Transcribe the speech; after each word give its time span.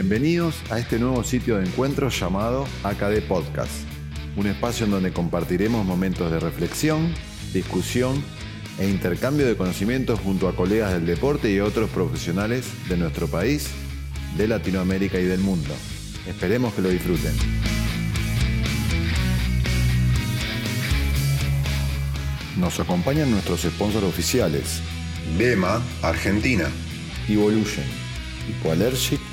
Bienvenidos 0.00 0.54
a 0.70 0.78
este 0.78 1.00
nuevo 1.00 1.24
sitio 1.24 1.56
de 1.56 1.66
encuentro 1.66 2.08
llamado 2.08 2.68
AKD 2.84 3.20
Podcast, 3.26 3.72
un 4.36 4.46
espacio 4.46 4.84
en 4.84 4.92
donde 4.92 5.12
compartiremos 5.12 5.84
momentos 5.84 6.30
de 6.30 6.38
reflexión, 6.38 7.12
discusión 7.52 8.22
e 8.78 8.88
intercambio 8.88 9.44
de 9.44 9.56
conocimientos 9.56 10.20
junto 10.20 10.46
a 10.46 10.54
colegas 10.54 10.92
del 10.92 11.04
deporte 11.04 11.50
y 11.52 11.58
otros 11.58 11.90
profesionales 11.90 12.64
de 12.88 12.96
nuestro 12.96 13.26
país, 13.26 13.70
de 14.36 14.46
Latinoamérica 14.46 15.18
y 15.18 15.24
del 15.24 15.40
mundo. 15.40 15.74
Esperemos 16.28 16.74
que 16.74 16.82
lo 16.82 16.90
disfruten. 16.90 17.34
Nos 22.56 22.78
acompañan 22.78 23.32
nuestros 23.32 23.62
sponsors 23.62 24.06
oficiales. 24.06 24.80
Dema, 25.36 25.82
Argentina. 26.02 26.68
Evolution, 27.28 27.84
Hipoallergic, 28.48 29.27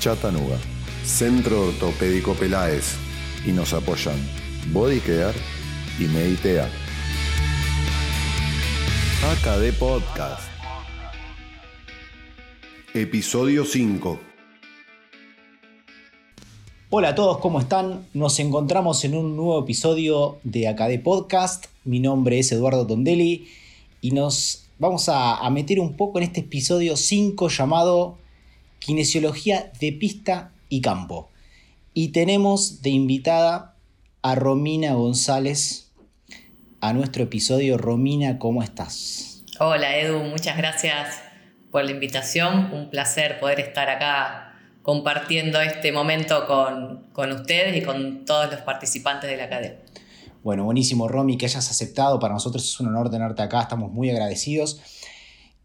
Chattanooga. 0.00 0.58
Centro 1.04 1.68
Ortopédico 1.68 2.32
Peláez. 2.32 2.96
Y 3.46 3.52
nos 3.52 3.74
apoyan 3.74 4.16
Body 4.72 4.98
Care 5.00 5.34
y 5.98 6.04
Meditea. 6.04 6.68
AKD 9.32 9.78
Podcast. 9.78 10.48
Episodio 12.94 13.66
5. 13.66 14.18
Hola 16.88 17.10
a 17.10 17.14
todos, 17.14 17.38
¿cómo 17.38 17.60
están? 17.60 18.06
Nos 18.14 18.40
encontramos 18.40 19.04
en 19.04 19.14
un 19.14 19.36
nuevo 19.36 19.60
episodio 19.60 20.38
de 20.44 20.66
AKD 20.66 21.02
Podcast. 21.04 21.66
Mi 21.84 22.00
nombre 22.00 22.38
es 22.38 22.50
Eduardo 22.52 22.86
Tondelli 22.86 23.48
y 24.00 24.12
nos 24.12 24.64
vamos 24.78 25.10
a, 25.10 25.36
a 25.36 25.50
meter 25.50 25.78
un 25.78 25.94
poco 25.94 26.18
en 26.18 26.24
este 26.24 26.40
episodio 26.40 26.96
5 26.96 27.48
llamado 27.50 28.16
Kinesiología 28.80 29.70
de 29.78 29.92
Pista 29.92 30.52
y 30.68 30.80
Campo. 30.80 31.30
Y 31.94 32.08
tenemos 32.08 32.82
de 32.82 32.90
invitada 32.90 33.76
a 34.22 34.34
Romina 34.34 34.94
González 34.94 35.92
a 36.80 36.92
nuestro 36.92 37.22
episodio. 37.22 37.78
Romina, 37.78 38.38
¿cómo 38.38 38.62
estás? 38.62 39.44
Hola 39.58 39.98
Edu, 39.98 40.24
muchas 40.24 40.56
gracias 40.56 41.20
por 41.70 41.84
la 41.84 41.90
invitación. 41.90 42.72
Un 42.72 42.90
placer 42.90 43.38
poder 43.38 43.60
estar 43.60 43.88
acá 43.88 44.54
compartiendo 44.82 45.60
este 45.60 45.92
momento 45.92 46.46
con, 46.46 47.04
con 47.12 47.32
ustedes 47.32 47.76
y 47.76 47.82
con 47.82 48.24
todos 48.24 48.50
los 48.50 48.60
participantes 48.62 49.30
de 49.30 49.36
la 49.36 49.44
academia. 49.44 49.78
Bueno, 50.42 50.64
buenísimo 50.64 51.06
Romy 51.06 51.36
que 51.36 51.44
hayas 51.44 51.70
aceptado. 51.70 52.18
Para 52.18 52.32
nosotros 52.32 52.64
es 52.64 52.80
un 52.80 52.88
honor 52.88 53.10
tenerte 53.10 53.42
acá, 53.42 53.60
estamos 53.60 53.92
muy 53.92 54.08
agradecidos. 54.08 54.80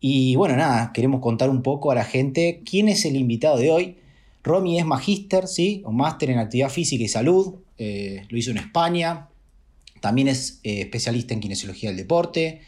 Y 0.07 0.35
bueno, 0.35 0.55
nada, 0.55 0.91
queremos 0.93 1.19
contar 1.19 1.49
un 1.49 1.63
poco 1.63 1.89
a 1.89 1.95
la 1.95 2.05
gente 2.05 2.61
quién 2.63 2.89
es 2.89 3.05
el 3.05 3.15
invitado 3.15 3.57
de 3.57 3.71
hoy. 3.71 3.97
Romy 4.43 4.77
es 4.77 4.85
magíster, 4.85 5.47
¿sí? 5.47 5.81
O 5.83 5.91
máster 5.91 6.29
en 6.29 6.37
actividad 6.37 6.69
física 6.69 7.03
y 7.03 7.07
salud. 7.07 7.55
eh, 7.79 8.23
lo 8.29 8.37
hizo 8.37 8.51
en 8.51 8.59
España. 8.59 9.29
También 10.01 10.27
es 10.27 10.59
eh, 10.61 10.81
especialista 10.81 11.33
en 11.33 11.39
kinesiología 11.39 11.89
del 11.89 11.97
deporte 11.97 12.61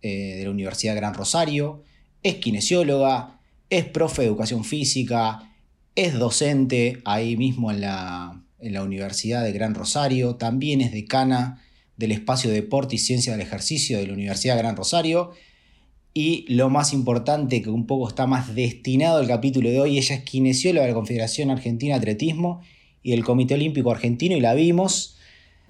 eh, 0.00 0.36
de 0.38 0.44
la 0.44 0.50
Universidad 0.50 0.96
Gran 0.96 1.12
Rosario. 1.12 1.82
Es 2.22 2.36
kinesióloga, 2.36 3.38
es 3.68 3.84
profe 3.84 4.22
de 4.22 4.28
educación 4.28 4.64
física, 4.64 5.52
es 5.94 6.14
docente 6.14 7.02
ahí 7.04 7.36
mismo 7.36 7.70
en 7.70 7.82
la, 7.82 8.42
en 8.58 8.72
la 8.72 8.82
Universidad 8.82 9.44
de 9.44 9.52
Gran 9.52 9.74
Rosario. 9.74 10.36
También 10.36 10.80
es 10.80 10.92
decana 10.92 11.62
del 11.98 12.12
espacio 12.12 12.48
de 12.48 12.56
deporte 12.56 12.94
y 12.94 12.98
ciencia 12.98 13.32
del 13.32 13.42
ejercicio 13.42 13.98
de 13.98 14.06
la 14.06 14.14
Universidad 14.14 14.56
Gran 14.56 14.76
Rosario. 14.76 15.32
Y 16.12 16.44
lo 16.52 16.70
más 16.70 16.92
importante, 16.92 17.62
que 17.62 17.70
un 17.70 17.86
poco 17.86 18.08
está 18.08 18.26
más 18.26 18.54
destinado 18.54 19.18
al 19.18 19.28
capítulo 19.28 19.68
de 19.70 19.80
hoy, 19.80 19.98
ella 19.98 20.14
es 20.16 20.22
kinesióloga 20.24 20.82
de 20.86 20.90
la 20.92 20.94
Confederación 20.96 21.50
Argentina 21.50 21.94
de 21.94 21.98
Atletismo 22.00 22.62
y 23.02 23.12
del 23.12 23.24
Comité 23.24 23.54
Olímpico 23.54 23.90
Argentino 23.92 24.36
y 24.36 24.40
la 24.40 24.54
vimos 24.54 25.16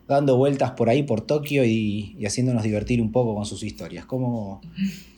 dando 0.08 0.36
vueltas 0.36 0.72
por 0.72 0.88
ahí, 0.88 1.02
por 1.04 1.20
Tokio 1.20 1.64
y, 1.64 2.16
y 2.18 2.26
haciéndonos 2.26 2.62
divertir 2.64 3.00
un 3.00 3.12
poco 3.12 3.34
con 3.34 3.44
sus 3.46 3.62
historias. 3.62 4.06
¿Cómo, 4.06 4.60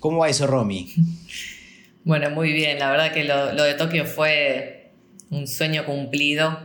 cómo 0.00 0.19
va 0.19 0.28
eso, 0.28 0.47
Romy? 0.47 0.88
Bueno, 2.04 2.31
muy 2.31 2.53
bien, 2.53 2.81
la 2.81 2.91
verdad 2.91 3.12
que 3.12 3.22
lo, 3.22 3.53
lo 3.53 3.62
de 3.62 3.75
Tokio 3.75 4.04
fue 4.04 4.91
un 5.31 5.47
sueño 5.47 5.87
cumplido 5.87 6.59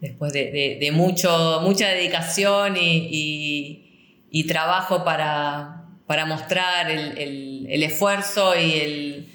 después 0.00 0.32
de, 0.32 0.78
de- 0.80 0.90
mucho, 0.90 1.60
mucha 1.62 1.88
dedicación 1.88 2.76
y- 2.76 4.26
y 4.28 4.44
trabajo 4.48 5.04
para, 5.04 5.79
para 6.10 6.26
mostrar 6.26 6.90
el, 6.90 7.16
el- 7.18 7.66
el 7.70 7.82
esfuerzo 7.84 8.58
y 8.58 8.80
el- 8.80 9.28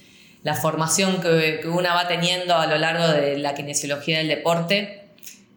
la 0.44 0.56
formación 0.56 1.22
que, 1.22 1.60
que 1.62 1.70
una 1.70 1.94
va 1.94 2.06
teniendo 2.10 2.54
a 2.54 2.68
lo 2.68 2.78
largo 2.78 3.08
de 3.08 3.38
la 3.38 3.54
kinesiología 3.56 4.18
del 4.18 4.28
deporte, 4.28 5.06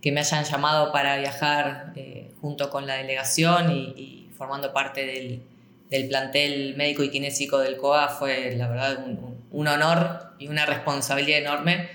que 0.00 0.12
me 0.12 0.20
hayan 0.20 0.44
llamado 0.44 0.92
para 0.92 1.16
viajar 1.18 1.92
eh, 1.96 2.30
junto 2.40 2.70
con 2.70 2.86
la 2.86 2.94
delegación 2.94 3.72
y, 3.72 3.80
y 3.96 4.30
formando 4.38 4.72
parte 4.72 5.04
del, 5.06 5.42
del 5.90 6.06
plantel 6.06 6.76
médico 6.76 7.02
y 7.02 7.10
kinésico 7.10 7.58
del 7.58 7.76
COA 7.78 8.10
fue 8.10 8.54
la 8.54 8.68
verdad 8.68 8.98
un, 9.04 9.36
un- 9.50 9.66
honor 9.66 10.34
y 10.38 10.46
una 10.46 10.66
responsabilidad 10.66 11.40
enorme 11.40 11.88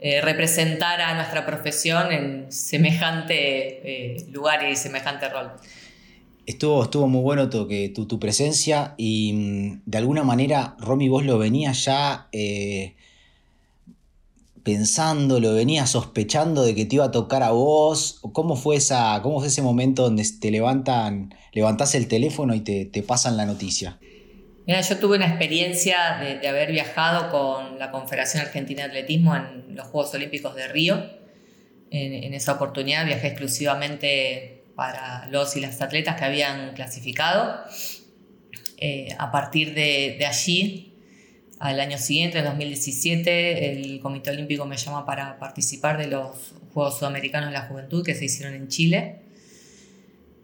eh, 0.00 0.22
representar 0.22 1.02
a 1.02 1.12
nuestra 1.14 1.44
profesión 1.44 2.10
en 2.10 2.50
semejante 2.50 3.36
eh, 3.36 4.16
lugar 4.30 4.66
y 4.66 4.76
semejante 4.76 5.28
rol. 5.28 5.50
Estuvo, 6.44 6.82
estuvo 6.82 7.06
muy 7.06 7.22
bueno 7.22 7.48
tu, 7.48 7.68
que, 7.68 7.88
tu, 7.88 8.06
tu 8.06 8.18
presencia 8.18 8.94
y 8.96 9.32
mm, 9.32 9.82
de 9.86 9.98
alguna 9.98 10.24
manera, 10.24 10.76
Romy, 10.80 11.08
vos 11.08 11.24
lo 11.24 11.38
venías 11.38 11.84
ya 11.84 12.28
eh, 12.32 12.94
pensando, 14.64 15.40
lo 15.40 15.54
venías 15.54 15.90
sospechando 15.90 16.64
de 16.64 16.74
que 16.74 16.84
te 16.84 16.96
iba 16.96 17.06
a 17.06 17.10
tocar 17.10 17.42
a 17.42 17.50
vos. 17.50 18.20
¿Cómo 18.32 18.56
fue, 18.56 18.76
esa, 18.76 19.20
cómo 19.22 19.38
fue 19.38 19.48
ese 19.48 19.62
momento 19.62 20.02
donde 20.02 20.26
te 20.40 20.50
levantan, 20.50 21.34
levantás 21.52 21.94
el 21.94 22.08
teléfono 22.08 22.54
y 22.54 22.60
te, 22.60 22.86
te 22.86 23.02
pasan 23.02 23.36
la 23.36 23.46
noticia? 23.46 23.98
Mira, 24.66 24.80
yo 24.80 24.98
tuve 24.98 25.16
una 25.16 25.26
experiencia 25.26 26.18
de, 26.20 26.38
de 26.38 26.48
haber 26.48 26.70
viajado 26.70 27.30
con 27.30 27.78
la 27.78 27.90
Confederación 27.90 28.42
Argentina 28.42 28.82
de 28.82 28.88
Atletismo 28.88 29.34
en 29.34 29.74
los 29.74 29.86
Juegos 29.88 30.14
Olímpicos 30.14 30.54
de 30.54 30.68
Río. 30.68 31.02
En, 31.90 32.14
en 32.14 32.34
esa 32.34 32.52
oportunidad 32.52 33.04
viajé 33.04 33.28
exclusivamente 33.28 34.61
para 34.82 35.28
los 35.30 35.54
y 35.56 35.60
las 35.60 35.80
atletas 35.80 36.16
que 36.16 36.24
habían 36.24 36.74
clasificado. 36.74 37.56
Eh, 38.78 39.14
a 39.16 39.30
partir 39.30 39.74
de, 39.74 40.16
de 40.18 40.26
allí, 40.26 40.92
al 41.60 41.78
año 41.78 41.98
siguiente, 41.98 42.38
en 42.40 42.44
2017, 42.46 43.70
el 43.70 44.00
Comité 44.00 44.30
Olímpico 44.30 44.64
me 44.66 44.76
llama 44.76 45.06
para 45.06 45.38
participar 45.38 45.98
de 45.98 46.08
los 46.08 46.54
Juegos 46.74 46.98
Sudamericanos 46.98 47.50
de 47.50 47.52
la 47.52 47.62
Juventud 47.68 48.04
que 48.04 48.16
se 48.16 48.24
hicieron 48.24 48.54
en 48.54 48.66
Chile. 48.66 49.20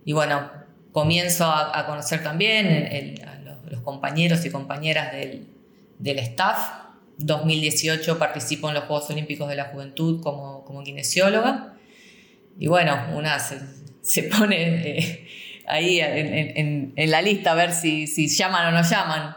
Y 0.05 0.13
bueno, 0.13 0.49
comienzo 0.93 1.45
a, 1.47 1.77
a 1.77 1.85
conocer 1.87 2.23
también 2.23 2.67
el- 2.67 2.93
el- 2.93 3.25
a 3.29 3.41
los, 3.41 3.73
los 3.73 3.81
compañeros 3.83 4.45
y 4.45 4.51
compañeras 4.51 5.11
del, 5.13 5.49
del 5.99 6.19
staff. 6.21 6.59
2018 7.19 8.17
participo 8.21 8.69
en 8.69 8.75
los 8.75 8.85
Juegos 8.85 9.11
Olímpicos 9.11 9.49
de 9.49 9.57
la 9.57 9.65
Juventud 9.65 10.23
como, 10.23 10.65
como 10.65 10.85
kinesióloga. 10.85 11.75
Y 12.61 12.69
bueno, 12.69 12.97
una 13.17 13.37
se, 14.09 14.23
pone 14.25 14.99
eh, 14.99 15.29
ahí 15.67 16.01
en 16.01 17.11
la 17.11 17.21
lista 17.23 17.53
a 17.53 17.55
ver 17.55 17.73
si, 17.73 18.07
si 18.07 18.29
llaman 18.29 18.67
o 18.67 18.71
no 18.77 18.83
llaman. 18.83 19.37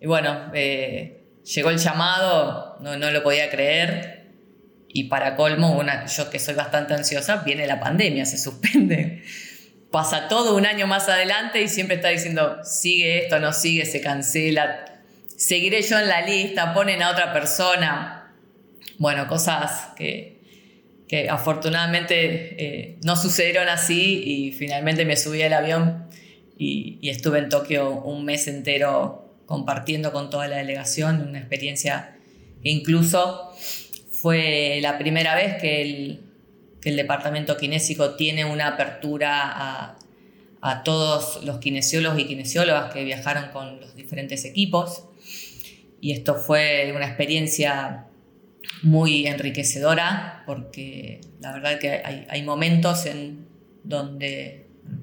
Y 0.00 0.06
bueno, 0.06 0.50
eh, 0.54 1.22
llegó 1.54 1.70
el 1.70 1.78
llamado, 1.78 2.78
no, 2.80 2.96
no 2.96 3.10
lo 3.10 3.22
podía 3.22 3.50
creer. 3.50 4.20
Y 4.88 5.04
para 5.04 5.36
colmo, 5.36 5.78
una, 5.78 6.06
yo 6.06 6.30
que 6.30 6.38
soy 6.38 6.54
bastante 6.54 6.94
ansiosa, 6.94 7.36
viene 7.36 7.66
la 7.66 7.78
pandemia, 7.78 8.24
se 8.24 8.38
suspende. 8.38 9.22
Pasa 9.90 10.28
todo 10.28 10.56
un 10.56 10.66
año 10.66 10.86
más 10.86 11.08
adelante 11.08 11.62
y 11.62 11.68
siempre 11.68 11.96
está 11.96 12.08
diciendo, 12.08 12.58
sigue 12.64 13.24
esto, 13.24 13.38
no 13.38 13.52
sigue, 13.52 13.84
se 13.84 14.00
cancela. 14.00 14.84
Seguiré 15.36 15.82
yo 15.82 15.98
en 15.98 16.08
la 16.08 16.22
lista, 16.22 16.74
ponen 16.74 17.02
a 17.02 17.10
otra 17.10 17.32
persona. 17.32 18.32
Bueno, 18.98 19.28
cosas 19.28 19.88
que, 19.96 20.39
que 21.10 21.28
afortunadamente 21.28 22.14
eh, 22.64 22.98
no 23.02 23.16
sucedieron 23.16 23.68
así 23.68 24.22
y 24.24 24.52
finalmente 24.52 25.04
me 25.04 25.16
subí 25.16 25.42
al 25.42 25.52
avión 25.54 26.06
y, 26.56 27.00
estuve 27.02 27.40
en 27.40 27.48
Tokio 27.48 27.90
un 27.90 28.24
mes 28.24 28.46
entero 28.46 29.28
compartiendo 29.44 30.12
con 30.12 30.30
toda 30.30 30.46
la 30.46 30.58
delegación, 30.58 31.20
una 31.28 31.40
experiencia 31.40 32.16
que 32.62 32.70
incluso 32.70 33.50
fue 34.12 34.78
la 34.82 34.98
primera 34.98 35.34
vez 35.34 35.60
que 35.60 35.82
el, 35.82 36.20
que 36.80 36.90
el 36.90 36.96
departamento 36.96 37.56
kinésico 37.56 38.14
tiene 38.14 38.44
una 38.44 38.68
apertura 38.68 39.40
a, 39.42 39.98
a 40.60 40.82
todos 40.84 41.42
los 41.42 41.58
kinesiólogos 41.58 42.20
y 42.20 42.26
kinesiólogas 42.26 42.92
que 42.92 43.02
viajaron 43.02 43.50
con 43.50 43.80
los 43.80 43.96
diferentes 43.96 44.44
equipos. 44.44 45.06
Y 46.00 46.12
esto 46.12 46.36
fue 46.36 46.92
una 46.94 47.06
experiencia 47.06 48.06
muy 48.82 49.26
enriquecedora 49.26 50.42
porque 50.46 51.20
la 51.40 51.52
verdad 51.52 51.78
que 51.78 52.02
hay, 52.28 52.42
momentos 52.42 53.06
en 53.06 53.46
donde 53.84 54.68
no 54.84 55.02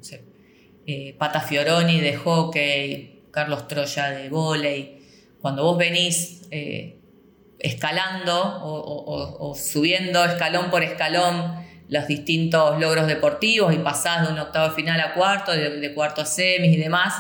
eh, 0.86 1.16
Pata 1.18 1.42
Fioroni 1.42 2.00
de 2.00 2.16
hockey, 2.16 3.24
Carlos 3.32 3.68
Troya 3.68 4.10
de 4.10 4.30
volei, 4.30 5.02
cuando 5.42 5.64
vos 5.64 5.78
venís 5.78 6.48
eh, 6.52 6.98
escalando 7.60 8.62
o, 8.64 9.56
subiendo 9.56 10.24
escalón 10.24 10.70
por 10.70 10.84
escalón 10.84 11.66
los 11.90 12.08
distintos 12.08 12.80
logros 12.80 13.08
deportivos 13.08 13.74
y 13.74 13.78
pasás 13.78 14.28
de 14.28 14.34
un 14.34 14.40
octavo 14.40 14.74
final 14.74 15.00
a 15.00 15.14
cuarto, 15.14 15.52
de, 15.52 15.94
cuarto 15.94 16.22
a 16.22 16.26
semis 16.26 16.74
y 16.74 16.78
demás, 16.78 17.14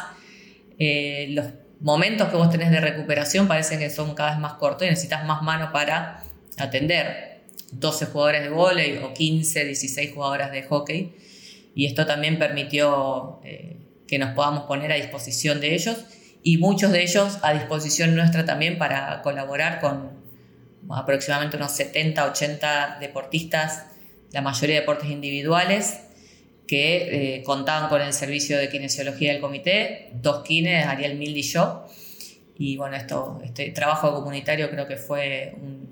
eh, 0.77 1.27
los 1.29 1.45
momentos 1.79 2.29
que 2.29 2.35
vos 2.35 2.49
tenés 2.49 2.71
de 2.71 2.81
recuperación 2.81 3.47
parecen 3.47 3.79
que 3.79 3.89
son 3.89 4.13
cada 4.13 4.31
vez 4.31 4.39
más 4.39 4.53
cortos 4.53 4.85
y 4.85 4.89
necesitas 4.89 5.25
más 5.25 5.41
manos 5.41 5.71
para 5.71 6.23
atender 6.57 7.41
12 7.71 8.07
jugadores 8.07 8.43
de 8.43 8.49
vóley 8.49 8.97
o 8.97 9.13
15, 9.13 9.65
16 9.65 10.13
jugadoras 10.13 10.51
de 10.51 10.63
hockey. 10.63 11.15
Y 11.75 11.85
esto 11.85 12.05
también 12.05 12.39
permitió 12.39 13.39
eh, 13.43 13.77
que 14.07 14.17
nos 14.17 14.33
podamos 14.33 14.63
poner 14.63 14.91
a 14.91 14.95
disposición 14.95 15.61
de 15.61 15.75
ellos 15.75 15.97
y 16.43 16.57
muchos 16.57 16.91
de 16.91 17.03
ellos 17.03 17.39
a 17.41 17.53
disposición 17.53 18.15
nuestra 18.15 18.45
también 18.45 18.77
para 18.77 19.21
colaborar 19.21 19.79
con 19.79 20.11
aproximadamente 20.89 21.57
unos 21.57 21.71
70, 21.73 22.25
80 22.25 22.97
deportistas, 23.01 23.85
la 24.31 24.41
mayoría 24.41 24.75
de 24.75 24.81
deportes 24.81 25.09
individuales, 25.09 25.99
que 26.65 27.35
eh, 27.35 27.43
contaban 27.43 27.89
con 27.89 28.01
el 28.01 28.13
servicio 28.13 28.57
de 28.57 28.69
kinesiología 28.69 29.31
del 29.31 29.41
comité, 29.41 30.09
dos 30.13 30.43
kines, 30.43 30.85
Ariel 30.85 31.17
Mildi 31.17 31.39
y 31.39 31.43
yo. 31.43 31.85
Y 32.57 32.77
bueno, 32.77 32.95
esto, 32.95 33.39
este 33.43 33.69
trabajo 33.71 34.13
comunitario 34.13 34.69
creo 34.69 34.87
que 34.87 34.97
fue 34.97 35.53
un, 35.61 35.86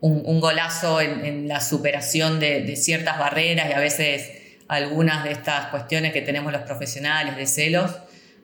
un, 0.00 0.40
golazo 0.40 1.00
en, 1.00 1.48
la 1.48 1.60
superación 1.60 2.40
de, 2.40 2.76
ciertas 2.76 3.18
barreras 3.18 3.70
y 3.70 3.72
a 3.72 3.78
veces 3.78 4.30
algunas 4.68 5.24
de 5.24 5.32
estas 5.32 5.66
cuestiones 5.66 6.12
que 6.12 6.20
tenemos 6.20 6.52
los 6.52 6.62
profesionales 6.62 7.36
de 7.36 7.46
celos 7.46 7.90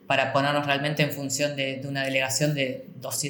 para 0.06 0.32
ponernos 0.32 0.66
realmente 0.66 1.02
en 1.02 1.12
función 1.12 1.56
de, 1.56 1.82
una 1.86 2.02
delegación 2.02 2.54
de 2.54 2.86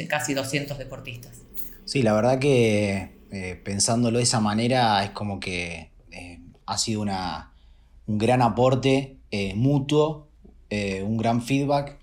casi 0.08 0.34
200 0.34 0.78
deportistas. 0.78 1.38
Sí, 1.84 2.02
la 2.02 2.12
verdad 2.12 2.38
que 2.38 3.18
eh, 3.32 3.60
pensándolo 3.64 4.18
de 4.18 4.24
esa 4.24 4.40
manera 4.40 5.02
es 5.02 5.10
como 5.10 5.40
que 5.40 5.90
eh, 6.12 6.40
ha 6.66 6.78
sido 6.78 7.00
una, 7.00 7.52
un 8.06 8.18
gran 8.18 8.42
aporte 8.42 9.16
eh, 9.30 9.54
mutuo, 9.54 10.28
un 10.70 11.16
gran 11.16 11.42
feedback 11.42 11.98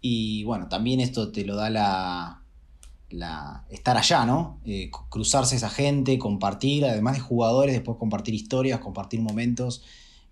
y 0.00 0.44
bueno, 0.44 0.68
también 0.68 1.00
esto 1.00 1.32
te 1.32 1.44
lo 1.44 1.56
da 1.56 1.68
la, 1.68 2.43
estar 3.70 3.96
allá, 3.96 4.24
¿no? 4.26 4.60
cruzarse 5.10 5.56
esa 5.56 5.70
gente, 5.70 6.18
compartir, 6.18 6.84
además 6.84 7.14
de 7.14 7.20
jugadores, 7.20 7.74
después 7.74 7.98
compartir 7.98 8.34
historias, 8.34 8.80
compartir 8.80 9.20
momentos 9.20 9.82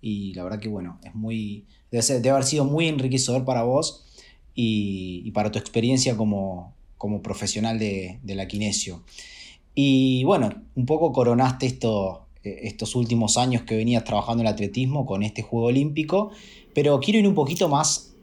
y 0.03 0.35
la 0.35 0.43
verdad 0.43 0.59
que 0.59 0.69
bueno, 0.69 0.99
es 1.05 1.15
muy, 1.15 1.65
debe, 1.91 2.31
haber 2.31 2.45
sido 2.45 2.65
muy 2.65 2.89
enriquecedor 2.89 3.45
para 3.45 3.63
vos 3.63 4.05
y, 4.55 5.31
para 5.31 5.51
tu 5.51 5.59
experiencia 5.59 6.17
como, 6.17 6.75
como 6.99 7.23
profesional 7.23 7.79
de, 7.79 8.19
la 8.25 8.49
kinesio. 8.49 9.05
Y 9.75 10.25
bueno, 10.25 10.51
un 10.75 10.87
poco 10.87 11.13
coronaste 11.13 11.67
eh, 11.67 12.61
estos 12.63 12.97
últimos 12.97 13.39
años 13.39 13.63
que 13.63 13.77
venías 13.77 14.05
trabajando 14.05 14.43
en 14.43 14.49
el 14.49 14.53
atletismo 14.53 15.07
con 15.07 15.23
este 15.23 15.43
Juego 15.43 15.67
Olímpico, 15.69 16.33
pero 16.75 16.99
quiero 17.01 17.21
ir 17.21 17.29
un 17.29 17.35
poquito 17.35 17.69
más, 17.69 18.15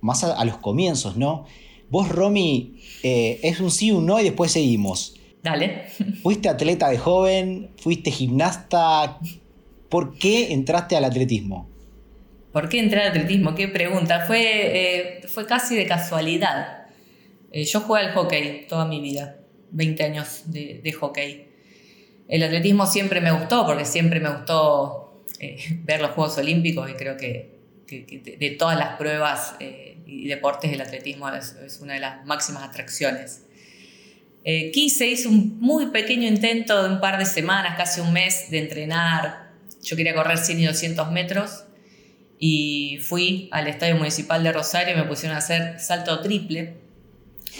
más 0.00 0.24
a, 0.24 0.44
los 0.44 0.58
comienzos, 0.58 1.16
¿no? 1.16 1.46
Vos, 1.90 2.08
Romy, 2.08 2.80
eh, 3.02 3.40
es 3.42 3.60
un 3.60 3.70
sí, 3.70 3.90
un 3.90 4.06
no 4.06 4.20
y 4.20 4.24
después 4.24 4.52
seguimos. 4.52 5.16
Dale. 5.42 5.84
Fuiste 6.22 6.48
atleta 6.48 6.88
de 6.88 6.98
joven, 6.98 7.70
fuiste 7.76 8.10
gimnasta. 8.10 9.18
¿Por 9.88 10.18
qué 10.18 10.52
entraste 10.52 10.96
al 10.96 11.04
atletismo? 11.04 11.68
¿Por 12.52 12.68
qué 12.68 12.80
entré 12.80 13.02
al 13.02 13.08
atletismo? 13.08 13.54
Qué 13.54 13.68
pregunta. 13.68 14.24
Fue, 14.26 14.40
eh, 14.42 15.20
fue 15.28 15.46
casi 15.46 15.76
de 15.76 15.86
casualidad. 15.86 16.86
yo 17.52 17.80
jugué 17.80 18.00
al 18.00 18.12
hockey 18.12 18.66
toda 18.68 18.84
mi 18.84 19.00
vida. 19.00 19.38
20 19.70 20.02
años 20.04 20.42
de, 20.46 20.92
hockey. 20.92 21.46
El 22.28 22.42
atletismo 22.42 22.86
siempre 22.86 23.20
me 23.20 23.32
gustó, 23.32 23.66
porque 23.66 23.84
siempre 23.84 24.20
me 24.20 24.30
gustó 24.30 25.24
eh, 25.40 25.56
ver 25.84 26.00
los 26.00 26.12
Juegos 26.12 26.38
Olímpicos 26.38 26.90
y 26.90 26.94
creo 26.94 27.16
que, 27.16 27.58
de, 27.86 28.56
todas 28.58 28.78
las 28.78 28.96
pruebas 28.96 29.54
eh, 29.60 29.97
y 30.08 30.26
deportes 30.26 30.72
el 30.72 30.80
atletismo 30.80 31.28
es, 31.28 31.78
una 31.80 31.94
de 31.94 32.00
las 32.00 32.24
máximas 32.24 32.64
atracciones. 32.64 33.42
Eh, 34.42 34.70
quise, 34.72 35.06
hice 35.06 35.28
un 35.28 35.60
muy 35.60 35.86
pequeño 35.88 36.26
intento 36.26 36.82
de 36.82 36.88
un 36.88 37.00
par 37.00 37.18
de 37.18 37.26
semanas, 37.26 37.76
casi 37.76 38.00
un 38.00 38.12
mes, 38.12 38.50
de 38.50 38.58
entrenar. 38.58 39.50
Yo 39.82 39.96
quería 39.96 40.14
correr 40.14 40.38
100 40.38 40.60
y 40.60 40.64
200 40.64 41.12
metros 41.12 41.64
y 42.38 42.98
fui 43.02 43.48
al 43.52 43.66
Estadio 43.68 43.96
Municipal 43.96 44.42
de 44.42 44.52
Rosario 44.52 44.94
y 44.94 44.96
me 44.96 45.04
pusieron 45.04 45.36
a 45.36 45.38
hacer 45.38 45.78
salto 45.78 46.20
triple, 46.22 46.74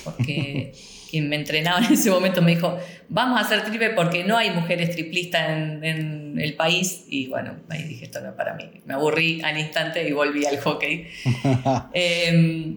porque 0.05 0.73
quien 1.09 1.29
me 1.29 1.37
entrenaba 1.37 1.79
en 1.87 1.93
ese 1.93 2.11
momento 2.11 2.43
me 2.43 2.55
dijo, 2.55 2.79
vamos 3.09 3.39
a 3.39 3.45
hacer 3.45 3.65
triple 3.65 3.91
porque 3.91 4.25
no 4.25 4.37
hay 4.37 4.51
mujeres 4.51 4.91
triplistas 4.91 5.49
en, 5.49 6.39
el 6.39 6.55
país. 6.55 7.05
Y 7.09 7.27
bueno, 7.27 7.57
ahí 7.69 7.83
dije, 7.83 8.05
esto 8.05 8.21
no 8.21 8.29
es 8.29 8.35
para 8.35 8.55
mí. 8.55 8.71
Me 8.85 8.95
aburrí 8.95 9.43
al 9.43 9.59
instante 9.59 10.09
y 10.09 10.13
volví 10.13 10.45
al 10.45 10.61
hockey. 10.61 11.09
Em, 11.93 12.77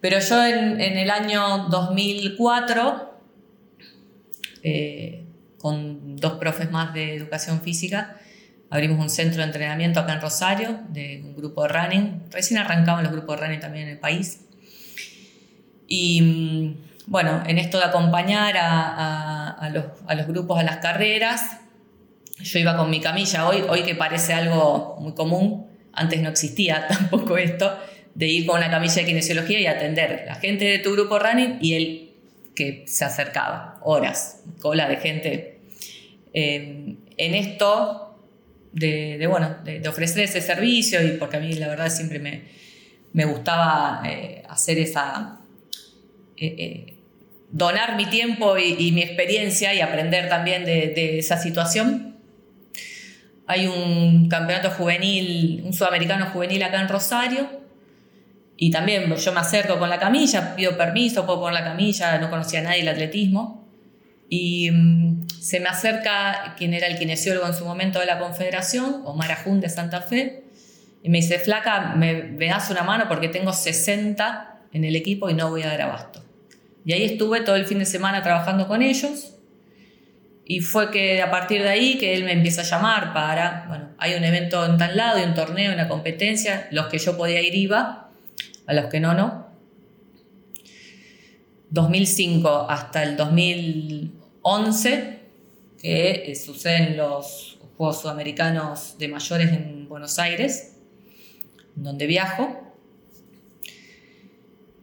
pero 0.00 0.18
yo 0.18 0.44
en, 0.44 0.80
el 0.80 1.10
año 1.10 1.68
2004, 1.68 3.20
eh, 4.62 5.24
con 5.58 6.16
dos 6.16 6.32
profes 6.34 6.70
más 6.70 6.92
de 6.94 7.14
educación 7.14 7.60
física, 7.60 8.16
abrimos 8.70 8.98
un 8.98 9.10
centro 9.10 9.38
de 9.38 9.44
entrenamiento 9.44 10.00
acá 10.00 10.14
en 10.14 10.20
Rosario, 10.20 10.80
de 10.88 11.22
un 11.24 11.36
grupo 11.36 11.62
de 11.62 11.68
running. 11.68 12.22
Recién 12.32 12.58
arrancaban 12.58 13.04
los 13.04 13.12
grupos 13.12 13.36
de 13.38 13.46
running 13.46 13.60
también 13.60 13.84
en 13.86 13.94
el 13.94 13.98
país. 14.00 14.40
Y 15.86 16.74
bueno, 17.06 17.42
en 17.46 17.58
esto 17.58 17.78
de 17.78 17.84
acompañar 17.84 18.56
a, 18.58 19.70
los, 19.72 20.26
grupos 20.26 20.58
a 20.58 20.64
las 20.64 20.78
carreras, 20.78 21.58
yo 22.38 22.58
iba 22.58 22.76
con 22.76 22.90
mi 22.90 23.00
camilla, 23.00 23.48
hoy, 23.48 23.62
hoy 23.68 23.82
que 23.82 23.94
parece 23.94 24.34
algo 24.34 24.96
muy 25.00 25.12
común, 25.14 25.66
antes 25.92 26.20
no 26.20 26.28
existía 26.28 26.86
tampoco 26.88 27.38
esto, 27.38 27.78
de 28.14 28.26
ir 28.26 28.46
con 28.46 28.56
una 28.56 28.70
camilla 28.70 28.94
de 28.94 29.04
kinesiología 29.04 29.60
y 29.60 29.66
atender 29.66 30.24
la 30.26 30.34
gente 30.36 30.64
de 30.64 30.78
tu 30.78 30.92
grupo 30.92 31.18
running 31.18 31.58
y 31.60 31.74
él 31.74 32.12
que 32.54 32.84
se 32.86 33.04
acercaba, 33.04 33.78
horas, 33.82 34.42
cola 34.60 34.88
de 34.88 34.96
gente. 34.96 35.60
Eh, 36.32 36.96
en 37.18 37.34
esto 37.34 38.18
de, 38.72 39.26
bueno, 39.28 39.56
de, 39.64 39.86
ofrecer 39.88 40.24
ese 40.24 40.40
servicio 40.40 41.02
y 41.02 41.12
porque 41.18 41.36
a 41.36 41.40
mí 41.40 41.52
la 41.54 41.68
verdad 41.68 41.90
siempre 41.90 42.18
me, 42.18 43.24
gustaba 43.24 44.02
eh, 44.06 44.42
hacer 44.48 44.78
esa... 44.78 45.40
Eh, 46.36 46.95
donar 47.50 47.96
mi 47.96 48.06
tiempo 48.06 48.58
y, 48.58 48.92
mi 48.92 49.02
experiencia 49.02 49.74
y 49.74 49.80
aprender 49.80 50.28
también 50.28 50.64
de, 50.64 51.18
esa 51.18 51.38
situación. 51.38 52.16
Hay 53.46 53.66
un 53.66 54.28
campeonato 54.28 54.70
juvenil, 54.70 55.62
un 55.64 55.72
sudamericano 55.72 56.26
juvenil 56.26 56.62
acá 56.62 56.80
en 56.80 56.88
Rosario, 56.88 57.66
y 58.56 58.70
también 58.70 59.14
yo 59.14 59.32
me 59.32 59.40
acerco 59.40 59.78
con 59.78 59.90
la 59.90 59.98
camilla, 59.98 60.56
pido 60.56 60.76
permiso, 60.76 61.26
puedo 61.26 61.40
poner 61.40 61.60
la 61.60 61.64
camilla, 61.64 62.18
no 62.18 62.30
conocía 62.30 62.60
a 62.60 62.62
nadie 62.62 62.80
el 62.80 62.88
atletismo. 62.88 63.66
Y 64.28 64.70
mm, 64.70 65.28
se 65.28 65.60
me 65.60 65.68
acerca 65.68 66.54
quien 66.56 66.74
era 66.74 66.86
el 66.86 66.98
kinesiólogo 66.98 67.46
en 67.46 67.54
su 67.54 67.64
momento 67.64 68.00
de 68.00 68.06
la 68.06 68.18
Confederación, 68.18 69.02
Omar 69.04 69.30
Ajun 69.30 69.60
de 69.60 69.68
Santa 69.68 70.00
Fe, 70.00 70.44
y 71.02 71.10
me 71.10 71.18
dice, 71.18 71.38
flaca, 71.38 71.94
me, 71.94 72.14
me 72.14 72.46
das 72.46 72.70
una 72.70 72.82
mano 72.82 73.04
porque 73.08 73.28
tengo 73.28 73.52
60 73.52 74.58
en 74.72 74.84
el 74.84 74.96
equipo 74.96 75.30
y 75.30 75.34
no 75.34 75.50
voy 75.50 75.62
a 75.62 75.68
dar 75.68 75.82
abasto. 75.82 76.25
Y 76.86 76.92
ahí 76.92 77.02
estuve 77.02 77.40
todo 77.40 77.56
el 77.56 77.66
fin 77.66 77.80
de 77.80 77.84
semana 77.84 78.22
trabajando 78.22 78.68
con 78.68 78.80
ellos. 78.80 79.34
Y 80.44 80.60
fue 80.60 80.92
que 80.92 81.20
a 81.20 81.32
partir 81.32 81.62
de 81.62 81.68
ahí 81.68 81.98
que 81.98 82.14
él 82.14 82.22
me 82.22 82.32
empieza 82.32 82.60
a 82.60 82.64
llamar 82.64 83.12
para, 83.12 83.64
bueno, 83.66 83.88
hay 83.98 84.14
un 84.14 84.22
evento 84.22 84.64
en 84.64 84.78
tal 84.78 84.96
lado, 84.96 85.18
hay 85.18 85.24
un 85.24 85.34
torneo, 85.34 85.74
una 85.74 85.88
competencia, 85.88 86.68
los 86.70 86.86
que 86.86 86.98
yo 86.98 87.16
podía 87.16 87.42
ir 87.42 87.56
iba, 87.56 88.10
a 88.66 88.72
los 88.72 88.84
que 88.86 89.00
no, 89.00 89.14
no. 89.14 89.48
2005 91.70 92.66
hasta 92.70 93.02
el 93.02 93.16
2011, 93.16 95.18
que 95.82 96.30
eh, 96.30 96.36
suceden 96.36 96.96
los 96.96 97.58
Juegos 97.76 98.02
Sudamericanos 98.02 98.96
de 98.98 99.08
Mayores 99.08 99.50
en 99.50 99.88
Buenos 99.88 100.20
Aires, 100.20 100.76
donde 101.74 102.06
viajo. 102.06 102.65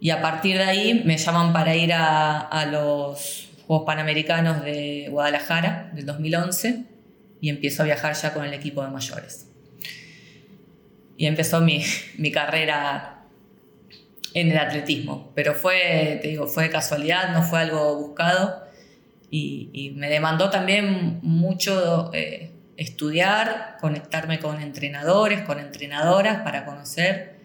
Y 0.04 0.10
a 0.10 0.22
partir 0.22 0.58
de 0.58 0.66
ahí 0.66 1.02
me 1.06 1.18
llaman 1.18 1.54
para 1.54 1.78
ir 1.78 1.94
a, 1.94 2.66
los 2.70 3.48
Juegos 3.66 3.86
Panamericanos 3.86 4.62
de 4.62 5.08
Guadalajara 5.10 5.92
del 5.94 6.06
2011 6.06 6.84
y 7.40 7.48
empiezo 7.48 7.84
a 7.84 7.86
viajar 7.86 8.14
ya 8.14 8.34
con 8.34 8.44
el 8.44 8.54
equipo 8.54 8.84
de 8.84 8.90
mayores. 8.90 9.48
Y 11.16 11.26
empezó 11.26 11.62
mi, 11.62 11.86
carrera 12.34 13.24
en 14.34 14.52
el 14.52 14.58
atletismo, 14.58 15.32
pero 15.36 15.54
fue, 15.54 16.20
te 16.22 16.28
digo, 16.28 16.48
fue 16.48 16.70
casualidad, 16.70 17.32
no 17.32 17.42
fue 17.42 17.62
algo 17.62 17.96
buscado 17.96 18.62
y, 19.32 19.94
me 19.96 20.10
demandó 20.10 20.50
también 20.50 21.20
mucho 21.22 22.12
eh, 22.14 22.52
estudiar, 22.76 23.78
conectarme 23.80 24.40
con 24.40 24.60
entrenadores, 24.60 25.44
con 25.44 25.62
entrenadoras 25.62 26.42
para 26.42 26.66
conocer 26.66 27.38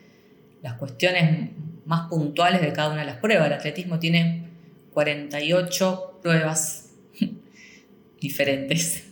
las 0.61 0.75
cuestiones 0.75 1.51
más 1.89 2.07
puntuales 2.07 2.61
de 2.61 2.71
cada 2.75 2.91
una 2.91 3.01
de 3.01 3.07
las 3.07 3.17
pruebas. 3.17 3.47
El 3.47 3.55
atletismo 3.55 3.99
tiene 3.99 4.43
48 4.93 6.21
pruebas 6.23 6.91
diferentes. 8.21 9.05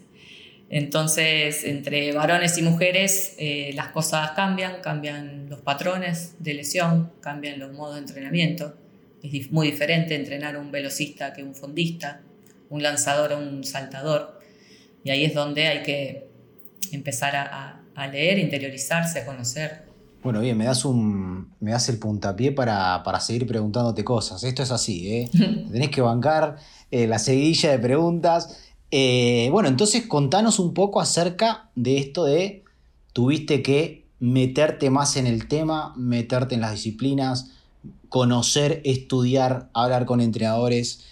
Entonces, 0.68 1.64
entre 1.64 2.12
varones 2.12 2.58
y 2.58 2.62
mujeres, 2.62 3.34
eh, 3.38 3.70
las 3.74 3.88
cosas 3.88 4.32
cambian, 4.32 4.82
cambian 4.82 5.48
los 5.48 5.60
patrones 5.60 6.34
de 6.38 6.52
lesión, 6.52 7.12
cambian 7.22 7.58
los 7.58 7.72
modos 7.72 7.94
de 7.94 8.00
entrenamiento. 8.02 8.76
Es 9.22 9.50
muy 9.50 9.70
diferente 9.70 10.14
entrenar 10.14 10.58
un 10.58 10.70
velocista 10.70 11.32
que 11.32 11.42
un 11.42 11.54
fondista, 11.54 12.20
un 12.68 12.82
lanzador 12.82 13.32
a 13.32 13.38
un 13.38 13.64
saltador. 13.64 14.38
Y 15.02 15.10
ahí 15.10 15.24
es 15.24 15.32
donde 15.32 15.66
hay 15.66 15.82
que 15.82 16.26
empezar 16.92 17.36
a, 17.36 17.80
a 17.94 18.06
leer, 18.08 18.38
interiorizarse, 18.38 19.20
a 19.20 19.24
conocer. 19.24 19.86
Bueno, 20.26 20.40
bien, 20.40 20.58
me 20.58 20.64
das, 20.64 20.84
un, 20.84 21.52
me 21.60 21.70
das 21.70 21.88
el 21.88 22.00
puntapié 22.00 22.50
para, 22.50 23.04
para 23.04 23.20
seguir 23.20 23.46
preguntándote 23.46 24.02
cosas. 24.02 24.42
Esto 24.42 24.64
es 24.64 24.72
así, 24.72 25.08
¿eh? 25.08 25.30
Tenés 25.70 25.90
que 25.90 26.00
bancar 26.00 26.56
eh, 26.90 27.06
la 27.06 27.20
seguidilla 27.20 27.70
de 27.70 27.78
preguntas. 27.78 28.58
Eh, 28.90 29.48
bueno, 29.52 29.68
entonces 29.68 30.04
contanos 30.08 30.58
un 30.58 30.74
poco 30.74 31.00
acerca 31.00 31.70
de 31.76 31.98
esto 31.98 32.24
de 32.24 32.64
tuviste 33.12 33.62
que 33.62 34.04
meterte 34.18 34.90
más 34.90 35.16
en 35.16 35.28
el 35.28 35.46
tema, 35.46 35.94
meterte 35.96 36.56
en 36.56 36.60
las 36.60 36.72
disciplinas, 36.72 37.52
conocer, 38.08 38.80
estudiar, 38.84 39.70
hablar 39.74 40.06
con 40.06 40.20
entrenadores, 40.20 41.04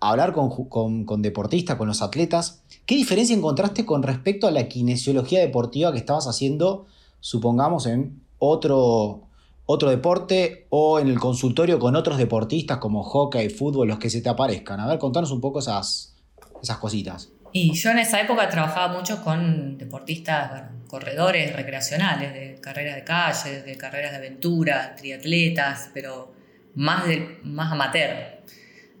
hablar 0.00 0.32
con, 0.32 1.04
con, 1.04 1.20
deportistas, 1.20 1.76
con 1.76 1.86
los 1.86 2.00
atletas. 2.00 2.62
¿Qué 2.86 2.96
diferencia 2.96 3.36
encontraste 3.36 3.84
con 3.84 4.02
respecto 4.02 4.46
a 4.46 4.52
la 4.52 4.68
kinesiología 4.68 5.40
deportiva 5.40 5.92
que 5.92 5.98
estabas 5.98 6.26
haciendo, 6.26 6.86
supongamos, 7.20 7.84
en 7.84 8.26
otro, 8.38 9.28
otro 9.66 9.90
deporte 9.90 10.66
o 10.70 10.98
en 10.98 11.08
el 11.08 11.18
consultorio 11.18 11.78
con 11.78 11.96
otros 11.96 12.18
deportistas 12.18 12.78
como 12.78 13.02
hockey, 13.02 13.48
fútbol, 13.50 13.88
los 13.88 13.98
que 13.98 14.10
se 14.10 14.20
te 14.20 14.28
aparezcan? 14.28 14.80
A 14.80 14.86
ver, 14.86 14.98
contanos 14.98 15.30
un 15.30 15.40
poco 15.40 15.58
esas, 15.58 16.16
esas 16.62 16.78
cositas. 16.78 17.30
Y 17.52 17.72
yo 17.74 17.90
en 17.90 17.98
esa 17.98 18.20
época 18.20 18.48
trabajaba 18.48 18.92
mucho 18.92 19.22
con 19.22 19.78
deportistas, 19.78 20.70
corredores 20.86 21.54
recreacionales, 21.54 22.32
de 22.32 22.60
carreras 22.60 22.96
de 22.96 23.04
calle, 23.04 23.62
de 23.62 23.76
carreras 23.76 24.12
de 24.12 24.18
aventura, 24.18 24.94
triatletas, 24.96 25.90
pero 25.94 26.32
más, 26.74 27.06
de, 27.06 27.38
más 27.42 27.72
amateur. 27.72 28.42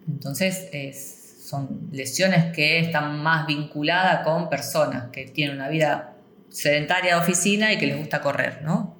Entonces 0.06 0.68
son 1.44 1.88
lesiones 1.92 2.52
que 2.54 2.80
están 2.80 3.22
más 3.22 3.46
vinculadas 3.46 4.24
con 4.24 4.48
personas 4.48 5.10
que 5.10 5.26
tienen 5.26 5.56
una 5.56 5.68
vida 5.68 6.14
sedentaria 6.50 7.14
de 7.14 7.20
oficina 7.20 7.72
y 7.72 7.78
que 7.78 7.86
les 7.86 7.98
gusta 7.98 8.20
correr, 8.20 8.62
¿no? 8.62 8.97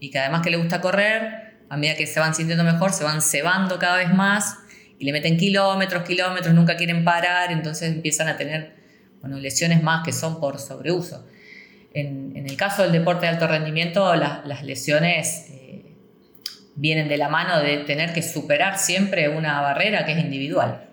Y 0.00 0.10
que 0.10 0.18
además 0.18 0.40
que 0.42 0.50
les 0.50 0.58
gusta 0.58 0.80
correr, 0.80 1.50
a 1.68 1.76
medida 1.76 1.94
que 1.94 2.06
se 2.06 2.18
van 2.18 2.34
sintiendo 2.34 2.64
mejor, 2.64 2.92
se 2.92 3.04
van 3.04 3.22
cebando 3.22 3.78
cada 3.78 3.98
vez 3.98 4.12
más 4.12 4.58
y 4.98 5.04
le 5.04 5.12
meten 5.12 5.36
kilómetros, 5.36 6.02
kilómetros, 6.02 6.52
nunca 6.54 6.76
quieren 6.76 7.04
parar, 7.04 7.52
entonces 7.52 7.92
empiezan 7.92 8.28
a 8.28 8.36
tener 8.36 8.74
bueno, 9.20 9.38
lesiones 9.38 9.82
más 9.82 10.04
que 10.04 10.12
son 10.12 10.40
por 10.40 10.58
sobreuso. 10.58 11.26
En, 11.92 12.36
el 12.36 12.56
caso 12.56 12.82
del 12.82 12.92
deporte 12.92 13.26
de 13.26 13.28
alto 13.32 13.46
rendimiento, 13.46 14.14
las 14.14 14.62
lesiones 14.64 15.46
eh, 15.50 15.94
vienen 16.74 17.08
de 17.08 17.16
la 17.16 17.28
mano 17.28 17.60
de 17.60 17.78
tener 17.78 18.12
que 18.12 18.22
superar 18.22 18.78
siempre 18.78 19.28
una 19.28 19.60
barrera 19.60 20.04
que 20.04 20.12
es 20.12 20.18
individual. 20.18 20.88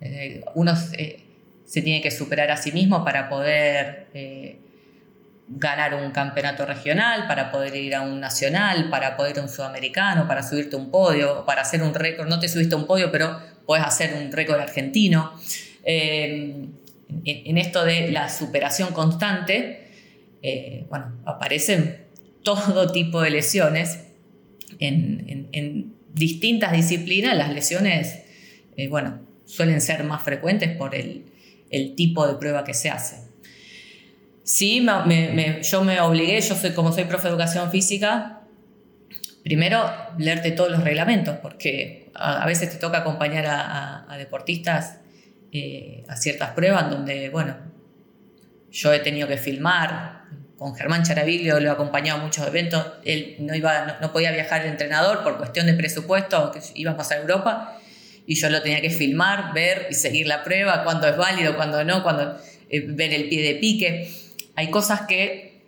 Eh, 0.00 0.44
uno 0.54 0.74
eh, 0.96 1.20
se 1.64 1.82
tiene 1.82 2.00
que 2.02 2.10
superar 2.10 2.50
a 2.50 2.56
sí 2.56 2.72
mismo 2.72 3.04
para 3.04 3.28
poder 3.28 4.06
ganar 5.48 5.94
un 5.94 6.10
campeonato 6.10 6.66
regional, 6.66 7.26
para 7.26 7.50
poder 7.50 7.74
ir 7.74 7.94
a 7.94 8.02
un 8.02 8.20
nacional, 8.20 8.90
para 8.90 9.16
poder 9.16 9.32
ir 9.32 9.40
a 9.40 9.42
un 9.42 9.48
sudamericano, 9.48 10.28
para 10.28 10.42
subirte 10.42 10.76
a 10.76 10.78
un 10.78 10.90
podio, 10.90 11.44
para 11.46 11.62
hacer 11.62 11.82
un 11.82 11.94
récord. 11.94 12.28
No 12.28 12.38
te 12.38 12.48
subiste 12.48 12.74
a 12.74 12.78
un 12.78 12.86
podio, 12.86 13.10
pero 13.10 13.38
puedes 13.66 13.84
hacer 13.84 14.14
un 14.14 14.30
récord 14.30 14.60
argentino. 14.60 15.32
Eh, 15.84 16.66
en, 17.24 17.58
esto 17.58 17.84
de 17.84 18.10
la 18.12 18.28
superación 18.28 18.92
constante, 18.92 19.88
eh, 20.42 20.86
bueno, 20.90 21.18
aparecen 21.24 22.04
todo 22.42 22.92
tipo 22.92 23.20
de 23.22 23.30
lesiones. 23.30 24.00
En, 24.78 25.96
distintas 26.12 26.72
disciplinas 26.72 27.36
las 27.36 27.54
lesiones, 27.54 28.24
eh, 28.76 28.88
bueno, 28.88 29.20
suelen 29.44 29.80
ser 29.80 30.02
más 30.02 30.22
frecuentes 30.22 30.76
por 30.76 30.96
el, 30.96 31.26
el 31.70 31.94
tipo 31.94 32.26
de 32.26 32.34
prueba 32.34 32.64
que 32.64 32.74
se 32.74 32.90
hace. 32.90 33.27
Sí, 34.48 34.82
yo 35.62 35.84
me 35.84 36.00
obligué, 36.00 36.40
yo 36.40 36.54
soy, 36.54 36.70
como 36.70 36.90
soy 36.90 37.04
profe 37.04 37.24
de 37.24 37.34
educación 37.34 37.70
física, 37.70 38.40
primero 39.44 39.84
leerte 40.16 40.52
todos 40.52 40.70
los 40.70 40.82
reglamentos, 40.82 41.36
porque 41.42 42.10
a, 42.14 42.46
veces 42.46 42.70
te 42.70 42.76
toca 42.78 43.00
acompañar 43.00 43.44
a, 43.46 44.16
deportistas 44.16 45.00
eh, 45.52 46.02
a 46.08 46.16
ciertas 46.16 46.52
pruebas 46.52 46.88
donde, 46.88 47.28
bueno, 47.28 47.58
yo 48.70 48.90
he 48.94 49.00
tenido 49.00 49.28
que 49.28 49.36
filmar, 49.36 50.22
con 50.56 50.74
Germán 50.74 51.02
Charaviglio 51.02 51.60
lo 51.60 51.68
he 51.68 51.70
acompañado 51.70 52.18
a 52.18 52.24
muchos 52.24 52.46
eventos, 52.46 52.86
él 53.04 53.36
no, 53.40 53.54
iba, 53.54 53.98
no, 54.00 54.12
podía 54.14 54.32
viajar 54.32 54.62
el 54.62 54.68
entrenador 54.68 55.22
por 55.24 55.36
cuestión 55.36 55.66
de 55.66 55.74
presupuesto, 55.74 56.52
que 56.52 56.60
íbamos 56.74 57.10
a 57.10 57.18
Europa, 57.18 57.78
y 58.26 58.34
yo 58.34 58.48
lo 58.48 58.62
tenía 58.62 58.80
que 58.80 58.88
filmar, 58.88 59.52
ver 59.52 59.88
y 59.90 59.94
seguir 59.94 60.26
la 60.26 60.42
prueba, 60.42 60.84
cuándo 60.84 61.06
es 61.06 61.18
válido, 61.18 61.54
cuándo 61.54 61.84
no, 61.84 62.02
cuando 62.02 62.40
eh, 62.70 62.80
ver 62.88 63.12
el 63.12 63.28
pie 63.28 63.42
de 63.42 63.54
pique 63.56 64.27
hay 64.58 64.72
cosas 64.72 65.02
que 65.02 65.62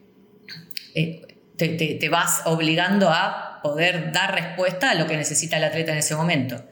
eh, 0.96 1.22
te, 1.56 2.08
vas 2.08 2.42
obligando 2.46 3.08
a 3.08 3.60
poder 3.62 4.10
dar 4.10 4.34
respuesta 4.34 4.90
a 4.90 4.94
lo 4.96 5.06
que 5.06 5.16
necesita 5.16 5.58
el 5.58 5.62
atleta 5.62 5.92
en 5.92 5.98
ese 5.98 6.16
momento. 6.16 6.64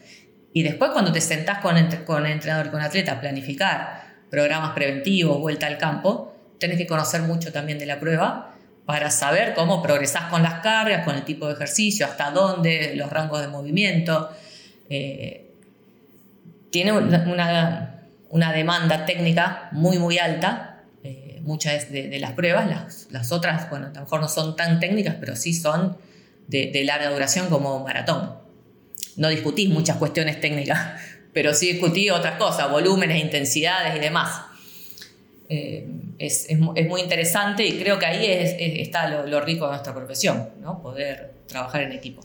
Y 0.52 0.64
después 0.64 0.90
cuando 0.90 1.12
te 1.12 1.20
sentás 1.20 1.60
con, 1.60 1.76
con 2.04 2.26
el 2.26 2.32
entrenador 2.32 2.66
y 2.66 2.70
con 2.70 2.80
el 2.80 2.86
atleta 2.86 3.12
a 3.12 3.20
planificar 3.20 4.02
programas 4.30 4.72
preventivos, 4.72 5.38
vuelta 5.38 5.68
al 5.68 5.78
campo, 5.78 6.34
tenés 6.58 6.76
que 6.76 6.88
conocer 6.88 7.22
mucho 7.22 7.52
también 7.52 7.78
de 7.78 7.86
la 7.86 8.00
prueba 8.00 8.52
para 8.84 9.12
saber 9.12 9.54
cómo 9.54 9.80
progresás 9.80 10.24
con 10.24 10.42
las 10.42 10.54
cargas, 10.54 11.04
con 11.04 11.14
el 11.14 11.22
tipo 11.22 11.46
de 11.46 11.52
ejercicio, 11.52 12.04
hasta 12.04 12.32
dónde, 12.32 12.94
los 12.96 13.10
rangos 13.10 13.42
de 13.42 13.46
movimiento. 13.46 14.28
Eh, 14.90 15.52
tiene 16.72 16.90
una, 16.90 17.94
una 18.30 18.52
demanda 18.52 19.06
técnica 19.06 19.68
muy, 19.70 20.00
muy 20.00 20.18
alta 20.18 20.67
muchas 21.48 21.90
de, 21.90 22.18
las 22.20 22.32
pruebas, 22.32 23.08
las, 23.10 23.32
otras, 23.32 23.70
bueno, 23.70 23.86
a 23.86 23.92
lo 23.92 24.00
mejor 24.02 24.20
no 24.20 24.28
son 24.28 24.54
tan 24.54 24.78
técnicas, 24.78 25.16
pero 25.18 25.34
sí 25.34 25.54
son 25.54 25.96
de, 26.46 26.84
larga 26.84 27.10
duración 27.10 27.48
como 27.48 27.82
maratón. 27.82 28.34
No 29.16 29.28
discutís 29.28 29.70
muchas 29.70 29.96
cuestiones 29.96 30.40
técnicas, 30.40 31.00
pero 31.32 31.54
sí 31.54 31.72
discutí 31.72 32.10
otras 32.10 32.36
cosas, 32.38 32.70
volúmenes, 32.70 33.24
intensidades 33.24 33.96
y 33.96 33.98
demás. 33.98 34.42
Eh, 35.48 35.88
es, 36.18 36.46
muy 36.58 37.00
interesante 37.00 37.66
y 37.66 37.78
creo 37.78 37.98
que 37.98 38.04
ahí 38.04 38.26
está 38.80 39.08
lo, 39.08 39.40
rico 39.40 39.64
de 39.64 39.70
nuestra 39.70 39.94
profesión, 39.94 40.50
¿no? 40.60 40.82
poder 40.82 41.32
trabajar 41.46 41.82
en 41.82 41.92
equipo. 41.92 42.22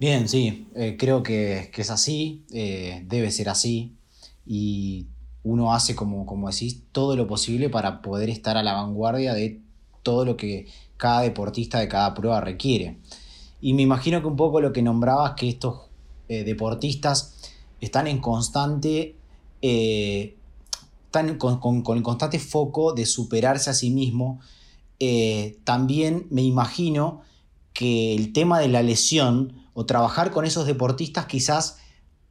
Bien, 0.00 0.28
sí, 0.28 0.66
eh, 0.74 0.96
creo 0.98 1.22
que, 1.22 1.70
es 1.72 1.90
así, 1.90 2.44
eh, 2.52 3.02
debe 3.06 3.30
ser 3.30 3.48
así 3.48 3.94
y 4.44 5.06
uno 5.44 5.74
hace, 5.74 5.94
como, 5.94 6.26
como 6.26 6.50
decís, 6.50 6.82
todo 6.90 7.14
lo 7.16 7.26
posible 7.28 7.68
para 7.68 8.02
poder 8.02 8.30
estar 8.30 8.56
a 8.56 8.62
la 8.62 8.72
vanguardia 8.72 9.34
de 9.34 9.60
todo 10.02 10.24
lo 10.24 10.36
que 10.36 10.66
cada 10.96 11.20
deportista 11.20 11.78
de 11.78 11.88
cada 11.88 12.14
prueba 12.14 12.40
requiere. 12.40 12.98
Y 13.60 13.74
me 13.74 13.82
imagino 13.82 14.20
que 14.20 14.26
un 14.26 14.36
poco 14.36 14.60
lo 14.60 14.72
que 14.72 14.82
nombrabas, 14.82 15.34
que 15.36 15.48
estos 15.48 15.82
eh, 16.28 16.44
deportistas 16.44 17.34
están 17.80 18.06
en 18.06 18.18
constante, 18.18 19.16
eh, 19.62 20.36
están 21.06 21.36
con, 21.36 21.84
el 21.96 22.02
constante 22.02 22.38
foco 22.38 22.92
de 22.94 23.06
superarse 23.06 23.70
a 23.70 23.74
sí 23.74 23.90
mismo. 23.90 24.40
Eh, 24.98 25.58
también 25.64 26.26
me 26.30 26.42
imagino 26.42 27.20
que 27.72 28.14
el 28.14 28.32
tema 28.32 28.58
de 28.60 28.68
la 28.68 28.82
lesión 28.82 29.54
o 29.74 29.84
trabajar 29.84 30.30
con 30.30 30.44
esos 30.44 30.66
deportistas 30.66 31.26
quizás 31.26 31.78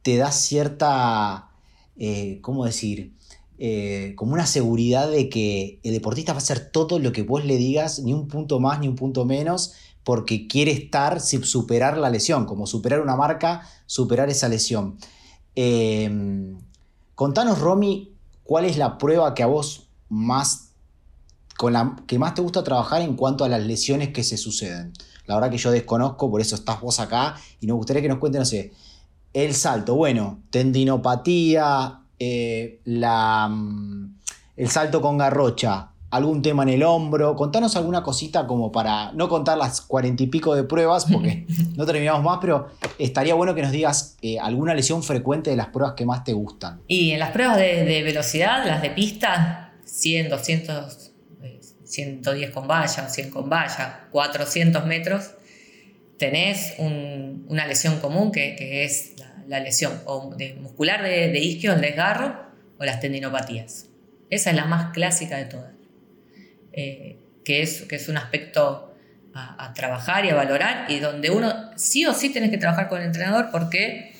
te 0.02 0.16
da 0.16 0.32
cierta 0.32 1.53
eh, 1.96 2.38
¿cómo 2.42 2.64
decir? 2.64 3.12
Eh, 3.56 4.14
como 4.16 4.32
una 4.32 4.46
seguridad 4.46 5.08
de 5.08 5.28
que 5.28 5.78
el 5.84 5.92
deportista 5.92 6.32
va 6.32 6.38
a 6.38 6.42
hacer 6.42 6.70
todo 6.70 6.98
lo 6.98 7.12
que 7.12 7.22
vos 7.22 7.44
le 7.44 7.56
digas, 7.56 8.00
ni 8.00 8.12
un 8.12 8.26
punto 8.26 8.58
más 8.58 8.80
ni 8.80 8.88
un 8.88 8.96
punto 8.96 9.24
menos, 9.24 9.74
porque 10.02 10.48
quiere 10.48 10.72
estar, 10.72 11.20
superar 11.20 11.96
la 11.96 12.10
lesión, 12.10 12.46
como 12.46 12.66
superar 12.66 13.00
una 13.00 13.16
marca, 13.16 13.68
superar 13.86 14.28
esa 14.28 14.48
lesión. 14.48 14.98
Em, 15.54 16.58
contanos, 17.14 17.60
Romy, 17.60 18.12
cuál 18.42 18.64
es 18.64 18.76
la 18.76 18.98
prueba 18.98 19.34
que 19.34 19.42
a 19.42 19.46
vos 19.46 19.88
más, 20.08 20.70
con 21.56 21.72
la 21.72 21.96
que 22.06 22.18
más 22.18 22.34
te 22.34 22.42
gusta 22.42 22.64
trabajar 22.64 23.02
en 23.02 23.14
cuanto 23.16 23.44
a 23.44 23.48
las 23.48 23.62
lesiones 23.64 24.08
que 24.08 24.24
se 24.24 24.36
suceden. 24.36 24.92
La 25.26 25.36
verdad 25.36 25.50
que 25.50 25.58
yo 25.58 25.70
desconozco, 25.70 26.30
por 26.30 26.40
eso 26.40 26.54
estás 26.56 26.80
vos 26.80 27.00
acá, 27.00 27.36
y 27.60 27.66
nos 27.66 27.76
gustaría 27.76 28.02
que 28.02 28.08
nos 28.08 28.18
cuenten, 28.18 28.40
no 28.40 28.46
sé, 28.46 28.72
el 29.34 29.54
salto, 29.54 29.96
bueno, 29.96 30.42
tendinopatía, 30.50 32.00
eh, 32.18 32.80
la, 32.84 33.48
mm, 33.48 34.16
el 34.56 34.70
salto 34.70 35.02
con 35.02 35.18
garrocha, 35.18 35.90
algún 36.10 36.40
tema 36.40 36.62
en 36.62 36.68
el 36.68 36.82
hombro. 36.84 37.34
Contanos 37.34 37.74
alguna 37.74 38.04
cosita 38.04 38.46
como 38.46 38.70
para 38.70 39.10
no 39.12 39.28
contar 39.28 39.58
las 39.58 39.80
cuarenta 39.80 40.22
y 40.22 40.28
pico 40.28 40.54
de 40.54 40.62
pruebas, 40.62 41.06
porque 41.06 41.46
no 41.76 41.84
terminamos 41.84 42.22
más, 42.22 42.38
pero 42.40 42.68
estaría 42.98 43.34
bueno 43.34 43.54
que 43.56 43.62
nos 43.62 43.72
digas 43.72 44.16
eh, 44.22 44.38
alguna 44.38 44.72
lesión 44.72 45.02
frecuente 45.02 45.50
de 45.50 45.56
las 45.56 45.66
pruebas 45.68 45.94
que 45.96 46.06
más 46.06 46.22
te 46.22 46.32
gustan. 46.32 46.80
Y 46.86 47.10
en 47.10 47.18
las 47.18 47.32
pruebas 47.32 47.56
de, 47.56 48.02
velocidad, 48.04 48.64
las 48.64 48.80
de 48.80 48.90
pista, 48.90 49.72
100, 49.84 50.28
200, 50.28 51.10
110 51.84 52.50
con 52.52 52.68
valla, 52.68 53.08
100 53.08 53.30
con 53.30 53.50
valla, 53.50 54.06
400 54.12 54.86
metros, 54.86 55.32
tenés 56.18 56.74
una 56.78 57.66
lesión 57.66 57.98
común 57.98 58.30
que, 58.32 58.84
es 58.84 59.13
la, 59.46 59.60
lesión 59.60 60.00
muscular 60.60 61.02
de, 61.02 61.38
isquio, 61.38 61.72
el 61.72 61.80
desgarro 61.80 62.44
o 62.78 62.84
las 62.84 63.00
tendinopatías. 63.00 63.88
Esa 64.30 64.50
es 64.50 64.56
la 64.56 64.64
más 64.64 64.92
clásica 64.92 65.36
de 65.36 65.44
todas. 65.44 65.72
Eh, 66.72 67.18
que, 67.44 67.62
es, 67.62 67.82
que 67.82 67.96
es 67.96 68.08
un 68.08 68.16
aspecto 68.16 68.94
a, 69.34 69.72
trabajar 69.74 70.24
y 70.24 70.30
a 70.30 70.34
valorar 70.34 70.90
y 70.90 71.00
donde 71.00 71.30
uno 71.30 71.52
sí 71.76 72.06
o 72.06 72.14
sí 72.14 72.30
tiene 72.30 72.50
que 72.50 72.58
trabajar 72.58 72.88
con 72.88 73.00
el 73.00 73.06
entrenador 73.06 73.50
porque 73.50 74.14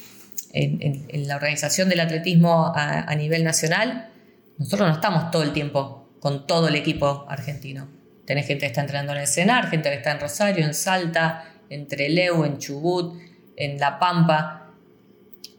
en, 0.52 1.28
la 1.28 1.37
organización 1.37 1.88
del 1.88 2.00
atletismo 2.00 2.73
a, 2.75 3.14
nivel 3.14 3.44
nacional 3.44 4.11
nosotros 4.59 4.88
no 4.88 4.94
estamos 4.94 5.30
todo 5.30 5.42
el 5.42 5.52
tiempo 5.52 6.09
con 6.21 6.47
todo 6.47 6.68
el 6.68 6.76
equipo 6.76 7.26
argentino. 7.28 7.88
Tenés 8.25 8.47
gente 8.47 8.61
que 8.61 8.66
está 8.68 8.80
entrenando 8.80 9.12
en 9.12 9.18
el 9.18 9.26
Senar, 9.26 9.68
gente 9.68 9.90
que 9.90 9.97
está 9.97 10.12
en 10.12 10.21
Rosario, 10.21 10.64
en 10.64 10.75
Salta, 10.75 11.44
en 11.68 11.87
Trelew, 11.87 12.44
en 12.44 12.59
Chubut, 12.59 13.21
en 13.56 13.78
La 13.78 13.99
Pampa. 13.99 14.63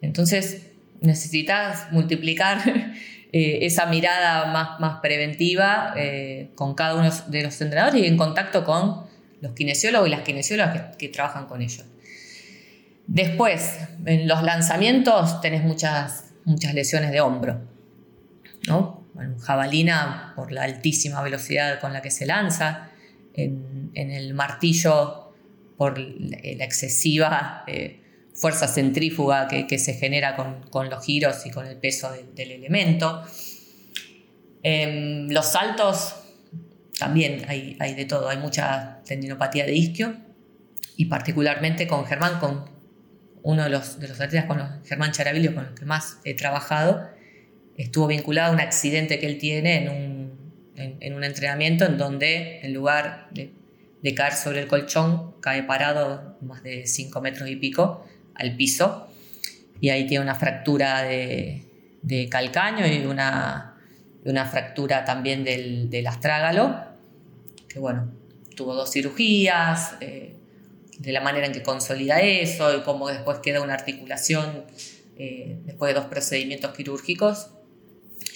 Entonces 0.06 0.68
necesitas 1.02 1.92
multiplicar 1.92 2.60
Eh, 3.38 3.66
esa 3.66 3.86
mirada 3.88 4.46
más, 4.54 4.80
más 4.80 5.02
preventiva 5.02 5.94
eh, 5.98 6.52
con 6.56 6.74
cada 6.74 6.96
uno 6.96 7.10
de 7.28 7.44
los 7.44 7.60
entrenadores 7.60 8.02
y 8.02 8.06
en 8.06 8.16
contacto 8.16 8.64
con 8.64 9.08
los 9.42 9.52
kinesiólogos 9.52 10.08
y 10.08 10.12
las 10.12 10.22
kinesiólogas 10.22 10.96
que, 10.96 11.10
trabajan 11.10 11.46
con 11.46 11.62
ellos. 11.62 11.84
Después, 13.08 13.78
en 14.06 14.30
los 14.30 14.42
lanzamientos 14.42 15.42
tenés 15.42 15.66
muchas, 15.66 16.32
muchas 16.46 16.74
lesiones 16.74 17.12
de 17.12 17.20
hombro. 17.20 17.60
¿no? 18.70 19.04
jabalina 19.42 20.32
por 20.38 20.54
la 20.54 20.64
altísima 20.64 21.22
velocidad 21.22 21.82
con 21.82 21.92
la 21.92 22.02
que 22.02 22.12
se 22.12 22.26
lanza, 22.26 22.92
en, 23.34 23.92
el 23.94 24.34
martillo 24.34 25.34
por 25.76 26.00
la 26.00 26.64
excesiva 26.64 27.66
eh, 27.68 28.02
fuerza 28.36 28.68
centrífuga 28.68 29.48
que, 29.48 29.80
se 29.80 29.94
genera 29.94 30.36
con, 30.36 30.90
los 30.90 31.06
giros 31.06 31.46
y 31.46 31.52
con 31.52 31.66
el 31.66 31.78
peso 31.78 32.12
del 32.36 32.52
elemento. 32.52 33.24
Em, 34.62 35.30
los 35.30 35.46
saltos, 35.46 36.16
también 37.00 37.46
hay, 37.48 37.94
de 37.96 38.06
todo, 38.06 38.30
hay 38.30 38.38
mucha 38.38 39.02
tendinopatía 39.06 39.66
de 39.66 39.74
isquio 39.74 40.18
y 40.98 41.06
particularmente 41.06 41.88
con 41.88 42.06
Germán, 42.06 42.40
con 42.40 42.66
uno 43.44 43.64
de 43.64 43.70
los, 43.70 44.00
de 44.00 44.08
los 44.08 44.20
atletas, 44.20 44.46
con 44.46 44.84
Germán 44.86 45.12
Charavillo, 45.12 45.54
con 45.54 45.66
los 45.66 45.80
que 45.80 45.86
más 45.86 46.20
he 46.24 46.34
trabajado, 46.34 47.10
estuvo 47.78 48.08
vinculado 48.08 48.52
a 48.52 48.54
un 48.54 48.60
accidente 48.60 49.20
que 49.20 49.28
él 49.28 49.38
tiene 49.38 49.84
en 49.84 49.90
un, 49.90 50.98
en, 51.00 51.14
un 51.14 51.24
entrenamiento 51.24 51.86
en 51.86 51.98
donde 51.98 52.60
en 52.62 52.74
lugar 52.74 53.28
de, 53.32 53.54
de, 54.02 54.16
caer 54.16 54.34
sobre 54.34 54.62
el 54.62 54.68
colchón, 54.68 55.36
cae 55.42 55.64
parado 55.64 56.38
más 56.42 56.64
de 56.64 56.88
5 56.88 57.22
metros 57.22 57.50
y 57.50 57.56
pico 57.56 58.06
al 58.36 58.56
piso 58.56 59.08
y 59.82 59.90
ahí 59.90 60.08
tiene 60.08 60.24
una 60.24 60.36
fractura 60.36 61.04
de, 61.04 61.62
calcaño 62.30 62.86
y 62.88 63.06
una, 63.06 63.78
una, 64.24 64.46
fractura 64.46 65.04
también 65.06 65.44
del, 65.44 66.08
astrágalo, 66.08 66.76
que 67.68 67.80
bueno, 67.80 68.12
tuvo 68.56 68.74
dos 68.74 68.92
cirugías, 68.92 69.96
eh, 70.02 70.36
de 71.00 71.12
la 71.12 71.22
manera 71.22 71.46
en 71.46 71.52
que 71.52 71.62
consolida 71.62 72.22
eso 72.22 72.78
y 72.78 72.82
cómo 72.84 73.10
después 73.10 73.40
queda 73.40 73.62
una 73.62 73.74
articulación 73.74 74.64
eh, 75.18 75.58
después 75.66 75.94
de 75.94 76.00
dos 76.00 76.10
procedimientos 76.10 76.74
quirúrgicos, 76.74 77.50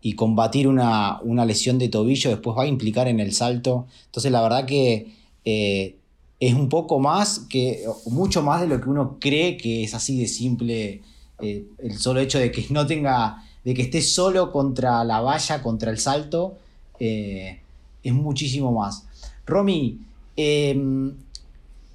y 0.01 0.15
combatir 0.15 0.67
una, 0.67 1.21
lesión 1.45 1.79
de 1.79 1.91
tobillo 1.91 2.31
después 2.31 2.57
va 2.57 2.63
a 2.63 2.67
implicar 2.67 3.07
en 3.07 3.21
el 3.21 3.35
salto. 3.35 3.87
Entonces 4.07 4.33
la 4.33 4.41
verdad 4.41 4.65
que 4.65 5.13
eh, 5.45 5.97
es 6.41 6.55
un 6.55 6.71
poco 6.71 6.99
más, 7.01 7.41
que, 7.51 7.85
mucho 8.07 8.41
más 8.43 8.63
de 8.63 8.67
lo 8.67 8.81
que 8.81 8.89
uno 8.89 9.19
cree 9.21 9.59
que 9.59 9.85
es 9.85 9.93
así 9.93 10.19
de 10.19 10.27
simple 10.27 11.03
eh, 11.43 11.67
el 11.79 11.99
solo 11.99 12.21
hecho 12.21 12.39
de 12.39 12.51
que 12.51 12.65
no 12.71 12.87
tenga, 12.87 13.45
de 13.63 13.75
que 13.75 13.83
esté 13.83 14.01
solo 14.01 14.51
contra 14.51 15.05
la 15.05 15.21
valla, 15.21 15.63
contra 15.63 15.91
el 15.91 15.99
salto. 15.99 16.55
Eh, 16.99 17.61
es 18.03 18.13
muchísimo 18.13 18.73
más. 18.73 19.07
Romy, 19.47 20.01
em, 20.37 21.15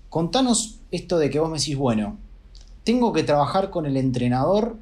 contanos 0.10 0.80
esto 0.92 1.18
de 1.18 1.30
que 1.30 1.40
vos 1.40 1.50
me 1.50 1.58
decís, 1.58 1.78
bueno, 1.78 2.18
tengo 2.84 3.12
que 3.14 3.24
trabajar 3.24 3.70
con 3.70 3.86
el 3.86 3.98
entrenador 3.98 4.78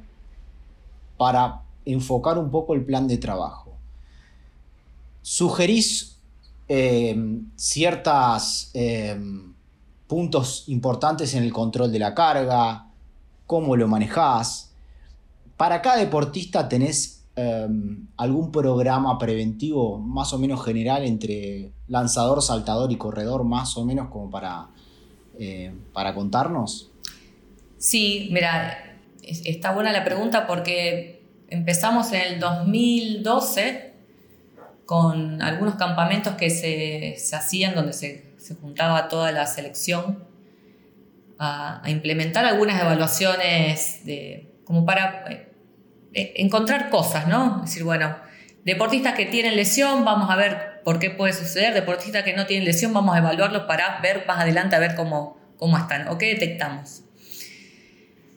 para 1.16 1.62
enfocar 1.84 2.38
un 2.38 2.50
poco 2.50 2.74
el 2.74 2.84
plan 2.84 3.08
de 3.08 3.18
trabajo. 3.18 3.72
¿Sugerís 5.22 6.18
em, 6.68 7.50
ciertos 7.56 8.70
em, 8.74 9.54
puntos 10.06 10.64
importantes 10.68 11.34
en 11.34 11.42
el 11.42 11.52
control 11.52 11.90
de 11.90 11.98
la 11.98 12.14
carga? 12.14 12.88
¿Cómo 13.46 13.76
lo 13.76 13.88
manejás? 13.88 14.72
Para 15.56 15.80
cada 15.82 15.96
deportista 15.96 16.68
tenés 16.68 17.23
Em, 17.36 18.06
algún 18.16 18.52
programa 18.52 19.18
preventivo 19.18 19.98
más 19.98 20.32
o 20.32 20.38
menos 20.38 20.64
general 20.64 21.04
entre 21.04 21.72
lanzador, 21.88 22.40
saltador 22.40 22.92
y 22.92 22.96
corredor, 22.96 23.42
más 23.42 23.76
o 23.76 23.84
menos 23.84 24.08
como 24.08 24.30
para, 24.30 24.68
eh, 25.36 25.74
para 25.92 26.14
contarnos? 26.14 26.92
Sí, 27.76 28.28
mira, 28.30 28.98
está 29.20 29.72
buena 29.72 29.90
la 29.90 30.04
pregunta 30.04 30.46
porque 30.46 31.24
empezamos 31.48 32.12
en 32.12 32.34
el 32.34 32.40
2012 32.40 33.94
con 34.86 35.42
algunos 35.42 35.74
campamentos 35.74 36.34
que 36.34 36.50
se, 36.50 37.16
hacían 37.36 37.74
donde 37.74 37.94
se, 37.94 38.32
juntaba 38.60 39.08
toda 39.08 39.32
la 39.32 39.46
selección 39.46 40.22
a, 41.38 41.84
a 41.84 41.90
implementar 41.90 42.44
algunas 42.44 42.80
evaluaciones 42.80 44.04
de, 44.04 44.52
como 44.64 44.86
para 44.86 45.24
eh, 45.32 45.53
encontrar 46.14 46.90
cosas, 46.90 47.26
¿no? 47.26 47.62
Es 47.64 47.70
decir, 47.70 47.84
bueno, 47.84 48.16
deportistas 48.64 49.14
que 49.14 49.26
tienen 49.26 49.56
lesión, 49.56 50.04
vamos 50.04 50.30
a 50.30 50.36
ver 50.36 50.80
por 50.84 50.98
qué 50.98 51.10
puede 51.10 51.32
suceder, 51.32 51.74
deportistas 51.74 52.22
que 52.24 52.34
no 52.34 52.46
tienen 52.46 52.64
lesión, 52.64 52.92
vamos 52.92 53.14
a 53.14 53.18
evaluarlos 53.18 53.64
para 53.64 54.00
ver 54.00 54.24
más 54.26 54.40
adelante, 54.40 54.76
a 54.76 54.78
ver 54.78 54.94
cómo, 54.94 55.38
cómo 55.56 55.76
están 55.76 56.08
o 56.08 56.18
qué 56.18 56.26
detectamos. 56.26 57.02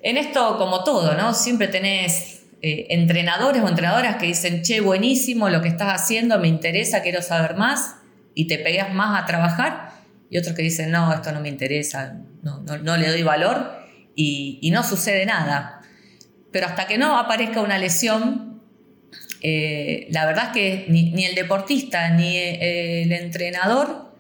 En 0.01 0.17
esto, 0.17 0.57
como 0.57 0.83
todo, 0.83 1.15
¿no? 1.15 1.33
Siempre 1.33 1.67
tenés 1.67 2.43
eh, 2.61 2.87
entrenadores 2.89 3.61
o 3.61 3.67
entrenadoras 3.67 4.15
que 4.17 4.27
dicen, 4.27 4.63
che, 4.63 4.81
buenísimo 4.81 5.49
lo 5.49 5.61
que 5.61 5.67
estás 5.67 6.01
haciendo, 6.01 6.39
me 6.39 6.47
interesa, 6.47 7.01
quiero 7.01 7.21
saber 7.21 7.55
más. 7.55 7.95
y 8.33 8.45
te 8.45 8.59
pegas 8.59 8.93
más 8.93 9.19
a 9.19 9.25
trabajar 9.25 9.97
y 10.29 10.37
otros 10.37 10.55
que 10.55 10.61
dicen, 10.61 10.91
no, 10.91 11.13
esto 11.13 11.31
no 11.31 11.39
me 11.39 11.49
interesa, 11.49 12.17
no, 12.41 12.59
no, 12.59 12.97
le 12.97 13.09
doy 13.09 13.23
valor 13.23 13.71
y, 14.15 14.69
no 14.71 14.83
sucede 14.83 15.25
nada. 15.25 15.76
Pero 16.58 16.70
hasta 16.70 16.88
que 16.88 16.98
no 16.98 17.20
aparezca 17.20 17.62
una 17.62 17.78
lesión, 17.78 18.63
eh, 19.43 20.08
la 20.10 20.26
verdad 20.26 20.46
es 20.46 20.54
que 20.54 20.86
ni, 20.89 21.24
el 21.24 21.36
deportista 21.36 22.10
ni 22.10 22.36
eh, 22.36 23.04
el 23.04 23.12
entrenador 23.12 24.12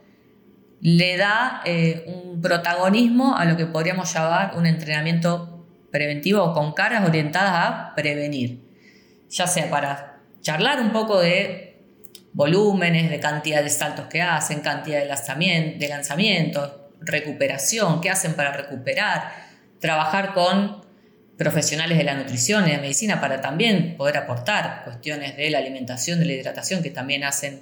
le 0.79 1.17
da 1.17 1.63
eh, 1.65 2.03
un 2.05 2.39
protagonismo 2.39 3.35
a 3.35 3.45
lo 3.45 3.57
que 3.57 3.65
podríamos 3.65 4.13
llamar 4.13 4.55
un 4.55 4.67
entrenamiento 4.67 5.65
preventivo 5.91 6.53
con 6.53 6.73
cargas 6.73 7.09
orientadas 7.09 7.53
a 7.55 7.95
prevenir, 7.95 8.61
ya 9.31 9.47
sea 9.47 9.71
para 9.71 10.19
charlar 10.41 10.79
un 10.79 10.91
poco 10.91 11.19
de 11.19 11.81
volúmenes, 12.33 13.09
de 13.09 13.19
cantidad 13.19 13.63
de 13.63 13.71
saltos 13.71 14.05
que 14.05 14.21
hacen, 14.21 14.59
cantidad 14.59 14.99
de 14.99 15.87
lanzamientos, 15.87 16.71
recuperación, 17.01 17.99
qué 17.99 18.11
hacen 18.11 18.35
para 18.35 18.51
recuperar, 18.51 19.31
trabajar 19.79 20.35
con 20.35 20.85
profesionales 21.37 21.97
de 21.97 22.03
la 22.03 22.15
nutrición 22.15 22.63
y 22.63 22.71
de 22.71 22.77
la 22.77 22.81
medicina 22.81 23.21
para 23.21 23.41
también 23.41 23.95
poder 23.95 24.17
aportar 24.17 24.83
cuestiones 24.83 25.37
de 25.37 25.49
la 25.49 25.59
alimentación, 25.59 26.19
de 26.19 26.25
la 26.25 26.33
hidratación 26.33 26.81
que 26.81 26.89
también 26.89 27.23
hacen 27.23 27.61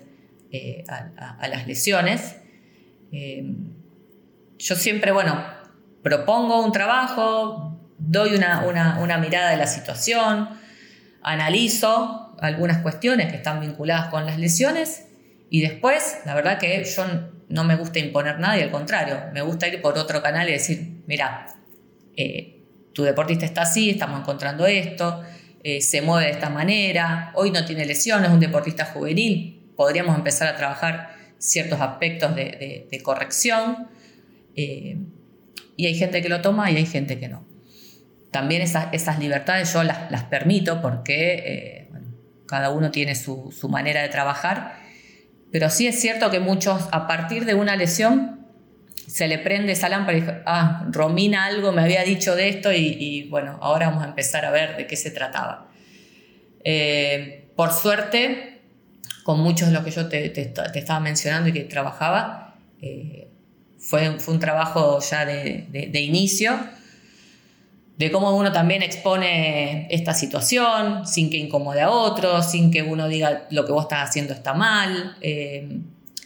eh, 0.52 0.84
a, 0.88 1.48
las 1.48 1.68
lesiones. 1.68 2.38
Eh, 3.12 3.46
yo 4.58 4.76
siempre, 4.76 5.12
bueno, 5.12 5.44
propongo 6.04 6.64
un 6.64 6.72
trabajo, 6.72 7.80
doy 7.98 8.36
una, 8.36 8.66
una 9.00 9.18
mirada 9.18 9.52
de 9.52 9.58
la 9.58 9.68
situación, 9.68 10.50
analizo 11.22 12.36
algunas 12.40 12.78
cuestiones 12.80 13.28
que 13.28 13.38
están 13.38 13.60
vinculadas 13.60 14.10
con 14.10 14.26
las 14.26 14.38
lesiones 14.38 15.06
y 15.50 15.62
después, 15.62 16.20
la 16.26 16.36
verdad 16.36 16.58
que 16.58 16.84
yo 16.84 17.06
no 17.50 17.64
me 17.64 17.76
gusta 17.76 18.00
imponer 18.00 18.40
nada 18.40 18.58
y 18.58 18.62
al 18.62 18.72
contrario, 18.72 19.20
me 19.34 19.42
gusta 19.42 19.68
ir 19.68 19.82
por 19.82 19.98
otro 19.98 20.22
canal 20.22 20.50
y 20.50 20.54
decir, 20.54 21.04
mira, 21.08 21.48
eh, 22.18 22.55
tu 22.96 23.04
deportista 23.04 23.46
está 23.46 23.64
así, 23.64 23.90
estamos 23.90 24.22
encontrando 24.22 24.66
esto, 24.66 25.22
eh, 25.64 25.82
se 25.82 26.02
mueve 26.02 26.28
de 26.28 26.32
esta 26.32 26.50
manera, 26.50 27.32
hoy 27.36 27.52
no 27.52 27.66
tiene 27.66 27.86
lesiones, 27.86 28.30
es 28.30 28.34
un 28.34 28.40
deportista 28.40 28.86
juvenil, 28.86 29.70
podríamos 29.76 30.16
empezar 30.16 30.48
a 30.48 30.56
trabajar 30.56 31.14
ciertos 31.38 31.82
aspectos 31.82 32.34
de, 32.36 33.02
corrección 33.04 33.90
eh, 34.56 34.98
y 35.76 35.86
hay 35.86 35.96
gente 35.96 36.22
que 36.22 36.30
lo 36.30 36.42
toma 36.42 36.72
y 36.72 36.78
hay 36.78 36.86
gente 36.86 37.20
que 37.20 37.28
no. 37.28 37.46
También 38.32 38.62
esas, 38.62 39.20
libertades 39.20 39.74
yo 39.74 39.84
las, 39.84 40.10
las 40.10 40.24
permito 40.24 40.82
porque 40.82 41.90
cada 42.48 42.70
uno 42.70 42.92
tiene 42.92 43.16
su, 43.16 43.52
manera 43.70 44.02
de 44.02 44.10
trabajar, 44.10 44.78
pero 45.52 45.70
sí 45.70 45.88
es 45.88 46.00
cierto 46.00 46.32
que 46.32 46.40
muchos 46.40 46.88
a 46.92 47.08
partir 47.08 47.46
de 47.46 47.54
una 47.54 47.76
lesión 47.76 48.35
se 49.08 49.28
le 49.28 49.40
prende 49.40 49.74
esa 49.74 49.90
lámpara 49.90 50.18
y 50.18 50.22
dice, 50.22 50.42
ah, 50.46 50.86
Romina 50.92 51.46
algo 51.46 51.72
me 51.72 51.82
había 51.82 52.04
dicho 52.04 52.36
de 52.36 52.50
esto 52.50 52.72
y, 52.72 53.28
bueno, 53.30 53.58
ahora 53.62 53.90
vamos 53.90 54.04
a 54.04 54.08
empezar 54.08 54.46
a 54.46 54.52
ver 54.52 54.78
de 54.78 54.88
qué 54.88 54.96
se 54.96 55.12
trataba. 55.12 55.68
Eh, 56.64 57.50
por 57.56 57.72
suerte, 57.72 58.62
con 59.24 59.40
muchos 59.40 59.68
de 59.70 59.74
los 59.74 59.84
que 59.84 59.92
yo 59.92 60.08
te, 60.08 60.32
estaba 60.76 61.00
mencionando 61.00 61.50
y 61.50 61.54
que 61.54 61.62
trabajaba, 61.62 62.56
eh, 62.82 63.30
fue, 63.78 64.20
fue, 64.20 64.34
un 64.34 64.40
trabajo 64.40 65.00
ya 65.00 65.26
de, 65.26 65.68
de 65.72 66.02
inicio 66.02 66.58
de 67.98 68.12
cómo 68.12 68.36
uno 68.36 68.52
también 68.52 68.84
expone 68.84 69.88
esta 69.90 70.14
situación 70.14 71.08
sin 71.08 71.30
que 71.30 71.38
incomode 71.38 71.82
a 71.82 71.90
otros, 71.90 72.52
sin 72.52 72.72
que 72.72 72.84
uno 72.84 73.08
diga 73.08 73.48
lo 73.52 73.66
que 73.66 73.72
vos 73.72 73.84
estás 73.86 74.10
haciendo 74.10 74.34
está 74.34 74.54
mal. 74.54 75.16
Eh, 75.22 75.80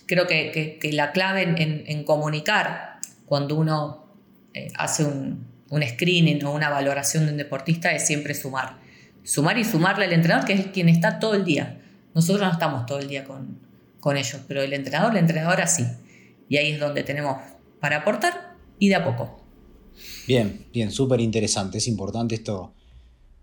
creo 0.10 0.26
que, 0.26 0.80
la 0.92 1.12
clave 1.12 1.44
en, 1.44 2.04
comunicar 2.04 3.00
cuando 3.28 3.56
uno 3.56 4.08
eh, 4.56 4.70
hace 4.76 5.06
un, 5.06 5.48
screening 5.72 6.44
o 6.46 6.52
una 6.52 6.70
valoración 6.70 7.28
de 7.28 7.32
un 7.32 7.38
deportista 7.38 7.92
es 7.92 8.08
siempre 8.08 8.34
sumar. 8.34 8.80
Sumar 9.24 9.60
y 9.60 9.64
sumarle 9.64 10.06
al 10.06 10.14
entrenador, 10.14 10.48
que 10.48 10.54
es 10.54 10.66
quien 10.68 10.90
está 10.90 11.20
todo 11.20 11.36
el 11.36 11.46
día. 11.46 11.80
Nosotros 12.16 12.42
no 12.42 12.52
estamos 12.52 12.88
todo 12.88 12.98
el 12.98 13.08
día 13.08 13.24
con, 13.24 13.60
con 14.00 14.18
ellos, 14.18 14.42
pero 14.48 14.64
el 14.64 14.74
entrenador, 14.74 15.14
la 15.14 15.20
entrenadora 15.20 15.68
sí. 15.68 15.86
Y 16.50 16.58
ahí 16.58 16.72
es 16.72 16.80
donde 16.80 17.04
tenemos 17.04 17.38
para 17.80 17.98
aportar 17.98 18.56
y 18.80 18.90
de 18.90 18.96
a 18.96 19.04
poco. 19.06 19.46
Bien, 20.26 20.66
bien, 20.74 20.92
súper 20.92 21.22
interesante. 21.22 21.78
Es 21.78 21.88
importante 21.88 22.34
esto 22.34 22.74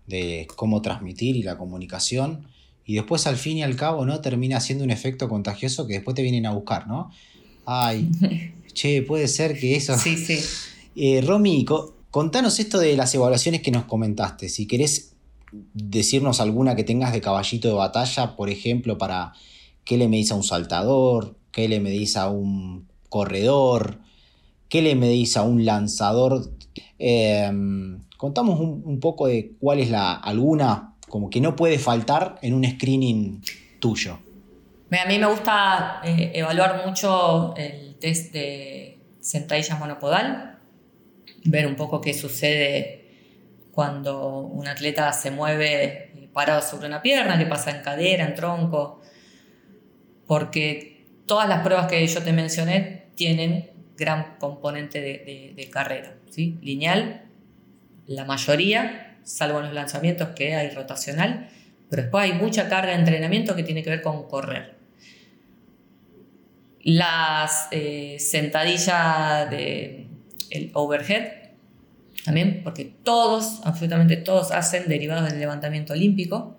de 0.05 0.45
cómo 0.53 0.81
transmitir 0.81 1.37
y 1.37 1.43
la 1.43 1.57
comunicación. 1.57 2.45
Y 2.87 2.95
después, 2.95 3.27
al 3.27 3.37
fin 3.37 3.57
y 3.57 3.63
al 3.63 3.75
cabo, 3.75 4.05
¿no? 4.05 4.21
Termina 4.21 4.59
siendo 4.59 4.83
un 4.83 4.89
efecto 4.89 5.29
contagioso 5.29 5.85
que 5.85 5.93
después 5.93 6.15
te 6.15 6.23
vienen 6.23 6.47
a 6.47 6.51
buscar, 6.53 6.87
¿no? 6.87 7.11
Ay, 7.65 8.09
che, 8.73 9.03
puede 9.03 9.27
ser 9.27 9.59
que 9.59 9.75
eso. 9.75 9.97
Sí, 9.97 10.17
sí. 10.17 10.39
Eh, 10.99 11.21
Romy, 11.21 11.63
contanos 12.09 12.59
esto 12.59 12.79
de 12.79 12.97
las 12.97 13.13
evaluaciones 13.13 13.61
que 13.61 13.69
nos 13.69 13.85
comentaste. 13.85 14.49
Si 14.49 14.65
querés 14.65 15.13
decirnos 15.75 16.41
alguna 16.41 16.75
que 16.75 16.83
tengas 16.83 17.13
de 17.13 17.21
caballito 17.21 17.67
de 17.67 17.75
batalla, 17.75 18.35
por 18.35 18.49
ejemplo, 18.49 18.97
para 18.97 19.33
qué 19.85 19.95
le 19.97 20.07
medís 20.07 20.31
a 20.31 20.35
un 20.35 20.43
saltador, 20.43 21.37
qué 21.51 21.67
le 21.67 21.79
medís 21.79 22.17
a 22.17 22.31
un 22.31 22.87
corredor, 23.09 23.99
qué 24.69 24.81
le 24.81 24.95
medís 24.95 25.37
a 25.37 25.43
un 25.43 25.65
lanzador 25.65 26.49
Em, 26.99 27.99
contamos 28.17 28.59
un, 28.59 28.99
poco 28.99 29.27
de 29.27 29.53
cuál 29.59 29.79
es 29.79 29.89
la 29.89 30.13
alguna 30.13 30.95
como 31.09 31.29
que 31.29 31.41
no 31.41 31.55
puede 31.55 31.79
faltar 31.79 32.37
en 32.41 32.53
un 32.53 32.65
screening 32.65 33.41
tuyo. 33.79 34.19
A 34.91 35.05
mí 35.05 35.19
me 35.19 35.27
gusta 35.27 36.01
eh, 36.03 36.31
evaluar 36.33 36.85
mucho 36.85 37.53
el 37.57 37.95
test 37.99 38.31
de 38.33 38.99
sentadilla 39.19 39.75
monopodal, 39.75 40.59
ver 41.43 41.67
un 41.67 41.75
poco 41.75 41.99
qué 41.99 42.13
sucede 42.13 43.05
cuando 43.71 44.39
un 44.39 44.67
atleta 44.67 45.11
se 45.13 45.29
mueve 45.29 46.29
parado 46.33 46.61
sobre 46.61 46.87
una 46.87 47.01
pierna, 47.01 47.37
qué 47.37 47.45
pasa 47.45 47.71
en 47.71 47.81
cadera, 47.81 48.25
en 48.25 48.35
tronco, 48.35 49.01
porque 50.27 51.05
todas 51.25 51.49
las 51.49 51.61
pruebas 51.63 51.87
que 51.87 52.05
yo 52.05 52.21
te 52.21 52.31
mencioné 52.31 53.07
tienen 53.15 53.71
gran 53.97 54.35
componente 54.39 55.01
de, 55.01 55.69
carrera, 55.71 56.13
¿sí? 56.29 56.57
lineal, 56.61 57.23
la 58.05 58.23
mayoría, 58.25 59.06
salvo 59.27 59.59
en 59.59 59.65
los 59.65 59.73
lanzamientos 59.73 60.29
que 60.29 60.55
hay 60.55 60.69
rotacional, 60.69 61.49
pero 61.89 62.03
después 62.03 62.23
hay 62.23 62.33
mucha 62.33 62.69
carga 62.69 62.91
de 62.91 62.99
entrenamiento 62.99 63.55
que 63.55 63.63
tiene 63.63 63.83
que 63.83 63.89
ver 63.89 64.01
con 64.01 64.27
correr. 64.27 64.75
Las 66.81 67.67
eh, 67.71 68.17
sentadillas 68.19 69.49
de 69.49 70.07
overhead, 70.73 71.51
también 72.23 72.61
porque 72.63 72.85
todos, 72.85 73.61
absolutamente 73.65 74.15
todos, 74.17 74.51
hacen 74.51 74.87
derivados 74.87 75.29
del 75.29 75.39
levantamiento 75.39 75.93
olímpico 75.93 76.57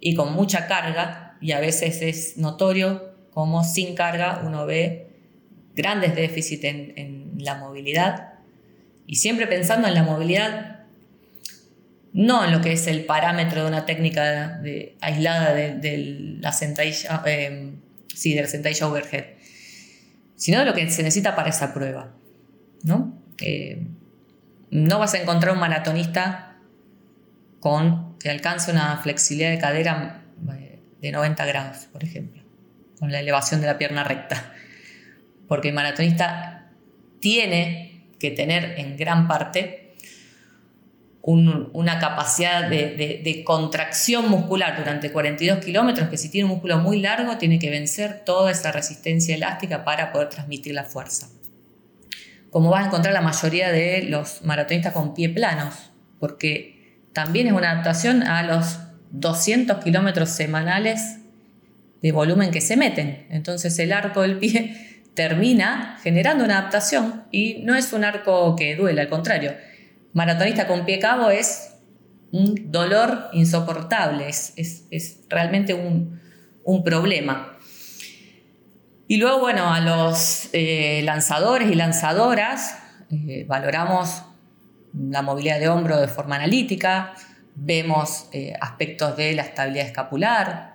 y 0.00 0.14
con 0.14 0.32
mucha 0.32 0.66
carga, 0.66 1.36
y 1.40 1.52
a 1.52 1.60
veces 1.60 2.00
es 2.02 2.36
notorio 2.38 3.12
como 3.32 3.64
sin 3.64 3.94
carga 3.94 4.42
uno 4.44 4.66
ve 4.66 5.08
grandes 5.74 6.14
déficits 6.14 6.64
en, 6.64 7.32
la 7.38 7.56
movilidad 7.56 8.34
y 9.06 9.16
siempre 9.16 9.48
pensando 9.48 9.88
en 9.88 9.94
la 9.94 10.04
movilidad, 10.04 10.81
no 12.12 12.44
en 12.44 12.52
lo 12.52 12.60
que 12.60 12.72
es 12.72 12.86
el 12.86 13.04
parámetro 13.04 13.62
de 13.62 13.68
una 13.68 13.86
técnica 13.86 14.60
aislada 15.00 15.54
de, 15.54 16.38
la 16.40 16.52
sentadilla, 16.52 17.22
eh, 17.26 17.74
sí, 18.14 18.34
de 18.34 18.42
la 18.42 18.48
sentadilla 18.48 18.88
overhead, 18.88 19.24
sino 20.36 20.58
de 20.58 20.64
lo 20.64 20.74
que 20.74 20.90
se 20.90 21.02
necesita 21.02 21.34
para 21.34 21.50
esa 21.50 21.72
prueba. 21.72 22.12
¿no? 22.82 23.18
Eh, 23.40 23.86
no 24.70 24.98
vas 24.98 25.14
a 25.14 25.22
encontrar 25.22 25.54
un 25.54 25.60
maratonista 25.60 26.56
con 27.60 28.18
que 28.18 28.30
alcance 28.30 28.70
una 28.70 28.98
flexibilidad 28.98 29.50
de 29.50 29.58
cadera 29.58 30.24
eh, 30.58 30.80
de 31.00 31.12
90 31.12 31.46
grados, 31.46 31.86
por 31.92 32.04
ejemplo, 32.04 32.42
con 32.98 33.12
la 33.12 33.20
elevación 33.20 33.60
de 33.60 33.66
la 33.68 33.78
pierna 33.78 34.04
recta 34.04 34.52
porque 35.52 35.68
el 35.68 35.74
maratonista 35.74 36.70
tiene 37.20 38.06
que 38.18 38.30
tener 38.30 38.78
en 38.78 38.96
gran 38.96 39.28
parte 39.28 39.81
una 41.22 42.00
capacidad 42.00 42.68
de, 42.68 43.42
contracción 43.46 44.28
muscular 44.28 44.76
durante 44.76 45.12
42 45.12 45.64
kilómetros, 45.64 46.08
que 46.08 46.16
si 46.16 46.28
tiene 46.28 46.46
un 46.46 46.52
músculo 46.52 46.78
muy 46.78 47.00
largo 47.00 47.38
tiene 47.38 47.58
que 47.58 47.70
vencer 47.70 48.22
toda 48.24 48.50
esa 48.50 48.72
resistencia 48.72 49.34
elástica 49.34 49.84
para 49.84 50.12
poder 50.12 50.28
transmitir 50.28 50.74
la 50.74 50.84
fuerza. 50.84 51.28
Como 52.50 52.70
vas 52.70 52.84
a 52.84 52.86
encontrar 52.88 53.14
la 53.14 53.20
mayoría 53.20 53.70
de 53.70 54.02
los 54.02 54.42
maratonistas 54.42 54.92
con 54.92 55.14
pie 55.14 55.28
planos, 55.28 55.92
porque 56.18 56.98
también 57.12 57.46
es 57.46 57.52
una 57.52 57.70
adaptación 57.70 58.24
a 58.24 58.42
los 58.42 58.80
200 59.12 59.82
kilómetros 59.82 60.28
semanales 60.28 61.18
de 62.02 62.12
volumen 62.12 62.50
que 62.50 62.60
se 62.60 62.76
meten. 62.76 63.26
Entonces 63.30 63.78
el 63.78 63.92
arco 63.92 64.22
del 64.22 64.38
pie 64.38 65.04
termina 65.14 65.98
generando 66.02 66.44
una 66.44 66.58
adaptación 66.58 67.24
y 67.30 67.60
no 67.62 67.76
es 67.76 67.92
un 67.92 68.02
arco 68.02 68.56
que 68.56 68.74
duele, 68.74 69.02
al 69.02 69.08
contrario. 69.08 69.52
Maratonista 70.12 70.66
con 70.66 70.84
pie 70.84 70.98
cabo 70.98 71.30
es 71.30 71.74
un 72.32 72.70
dolor 72.70 73.28
insoportable, 73.32 74.28
es, 74.28 75.20
realmente 75.28 75.74
un, 75.74 76.20
problema. 76.84 77.58
Y 79.08 79.16
luego, 79.16 79.40
bueno, 79.40 79.72
a 79.72 79.80
los 79.80 80.48
eh, 80.52 81.02
lanzadores 81.04 81.70
y 81.70 81.74
lanzadoras 81.74 82.78
eh, 83.10 83.44
valoramos 83.46 84.22
la 84.94 85.22
movilidad 85.22 85.58
de 85.58 85.68
hombro 85.68 86.00
de 86.00 86.08
forma 86.08 86.36
analítica, 86.36 87.14
vemos 87.54 88.28
eh, 88.32 88.54
aspectos 88.60 89.16
de 89.16 89.34
la 89.34 89.42
estabilidad 89.42 89.86
escapular, 89.86 90.72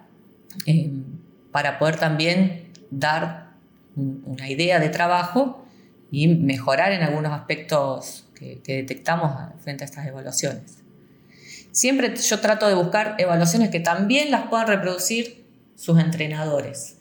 para 1.52 1.78
poder 1.78 1.97
también 1.97 2.71
dar 2.89 3.52
una 3.95 4.50
idea 4.50 4.80
de 4.80 4.89
trabajo 4.89 5.65
y 6.12 6.28
mejorar 6.28 6.91
en 6.91 7.04
algunos 7.04 7.32
aspectos 7.32 8.27
que, 8.38 8.62
detectamos 8.65 9.32
frente 9.63 9.84
a 9.84 9.86
estas 9.86 10.06
evaluaciones. 10.06 10.80
Siempre 11.71 12.15
yo 12.15 12.39
trato 12.39 12.67
de 12.67 12.73
buscar 12.73 13.15
evaluaciones 13.17 13.69
que 13.69 13.80
también 13.80 14.32
las 14.32 14.47
puedan 14.47 14.67
reproducir 14.67 15.45
sus 15.76 16.00
entrenadores, 16.00 16.97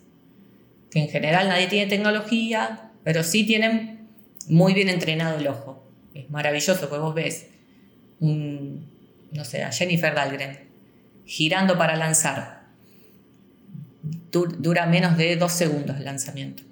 que 0.91 1.01
en 1.01 1.09
general 1.09 1.49
nadie 1.49 1.67
tiene 1.67 1.89
tecnología, 1.89 2.91
pero 3.05 3.23
sí 3.23 3.45
tienen 3.45 4.09
muy 4.49 4.75
bien 4.75 4.89
entrenado 4.89 5.39
el 5.39 5.49
ojo. 5.49 5.83
Es 6.15 6.31
maravilloso, 6.31 6.89
porque 6.89 7.03
vos 7.03 7.15
ves, 7.15 7.47
no 8.21 9.45
sé, 9.45 9.63
a 9.63 9.73
Jennifer 9.73 10.15
Dahlgren 10.15 10.67
girando 11.27 11.77
para 11.77 11.97
lanzar. 11.97 12.67
Dura 14.31 14.87
menos 14.87 15.17
de 15.17 15.37
dos 15.37 15.53
segundos 15.53 15.97
el 15.97 16.05
lanzamiento. 16.05 16.63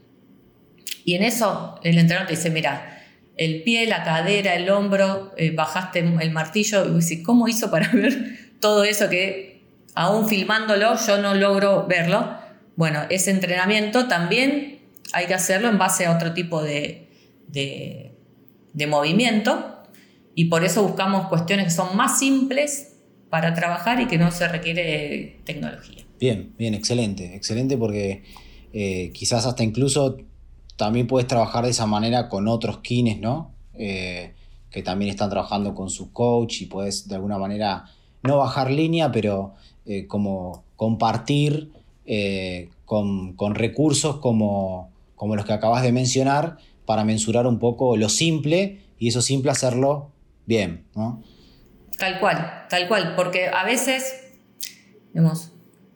Y 1.04 1.14
en 1.14 1.22
eso 1.22 1.80
el 1.82 1.98
entrenador 1.98 2.28
te 2.28 2.36
dice, 2.36 2.50
mira, 2.50 2.93
el 3.36 3.62
pie, 3.62 3.86
la 3.86 4.04
cadera, 4.04 4.54
el 4.54 4.68
hombro, 4.70 5.32
eh, 5.36 5.50
bajaste 5.50 5.98
el 5.98 6.30
martillo, 6.30 6.86
y 6.86 6.94
dices, 6.94 7.20
¿cómo 7.24 7.48
hizo 7.48 7.70
para 7.70 7.88
ver 7.92 8.38
todo 8.60 8.84
eso 8.84 9.08
que 9.08 9.62
aún 9.94 10.28
filmándolo 10.28 10.96
yo 11.06 11.18
no 11.18 11.34
logro 11.34 11.86
verlo? 11.86 12.36
Bueno, 12.76 13.00
ese 13.10 13.30
entrenamiento 13.30 14.08
también 14.08 14.80
hay 15.12 15.26
que 15.26 15.34
hacerlo 15.34 15.68
en 15.68 15.78
base 15.78 16.06
a 16.06 16.14
otro 16.14 16.32
tipo 16.32 16.62
de, 16.62 17.08
de 17.48 18.86
movimiento 18.86 19.82
y 20.34 20.46
por 20.46 20.64
eso 20.64 20.82
buscamos 20.82 21.28
cuestiones 21.28 21.66
que 21.66 21.70
son 21.70 21.96
más 21.96 22.18
simples 22.18 22.96
para 23.30 23.54
trabajar 23.54 24.00
y 24.00 24.06
que 24.06 24.18
no 24.18 24.30
se 24.30 24.46
requiere 24.48 25.40
tecnología. 25.44 26.04
Bien, 26.18 26.54
bien, 26.56 26.74
excelente, 26.74 27.34
excelente 27.34 27.76
porque 27.76 28.22
eh, 28.72 29.10
quizás 29.12 29.46
hasta 29.46 29.62
incluso 29.62 30.18
también 30.76 31.06
puedes 31.06 31.28
trabajar 31.28 31.64
de 31.64 31.70
esa 31.70 31.86
manera 31.86 32.28
con 32.28 32.48
otros 32.48 32.78
kines, 32.78 33.20
¿no? 33.20 33.52
Eh, 33.74 34.34
que 34.70 34.82
también 34.82 35.10
están 35.10 35.30
trabajando 35.30 35.74
con 35.74 35.88
su 35.88 36.12
coach 36.12 36.62
y 36.62 36.66
puedes 36.66 37.06
de 37.06 37.14
alguna 37.14 37.38
manera 37.38 37.84
no 38.22 38.38
bajar 38.38 38.70
línea, 38.70 39.12
pero 39.12 39.54
eh, 39.86 40.06
como 40.06 40.64
compartir 40.76 41.70
eh, 42.06 42.70
con, 42.84 43.54
recursos 43.54 44.16
como, 44.16 44.90
como 45.14 45.36
los 45.36 45.44
que 45.44 45.52
acabas 45.52 45.82
de 45.82 45.92
mencionar 45.92 46.58
para 46.86 47.04
mensurar 47.04 47.46
un 47.46 47.58
poco 47.58 47.96
lo 47.96 48.08
simple 48.08 48.80
y 48.98 49.08
eso 49.08 49.22
simple 49.22 49.50
hacerlo 49.50 50.10
bien, 50.46 50.84
¿no? 50.94 51.22
Tal 51.98 52.18
cual, 52.18 52.66
tal 52.68 52.88
cual, 52.88 53.14
porque 53.14 53.48
a 53.48 53.64
veces, 53.64 54.32
digamos, 55.12 55.52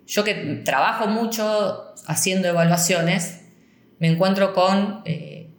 yo 0.06 0.22
que 0.22 0.62
trabajo 0.64 1.08
mucho 1.08 1.94
haciendo 2.06 2.48
evaluaciones, 2.48 3.37
me 3.98 4.08
encuentro 4.08 4.52
con 4.54 5.02
eh, 5.04 5.50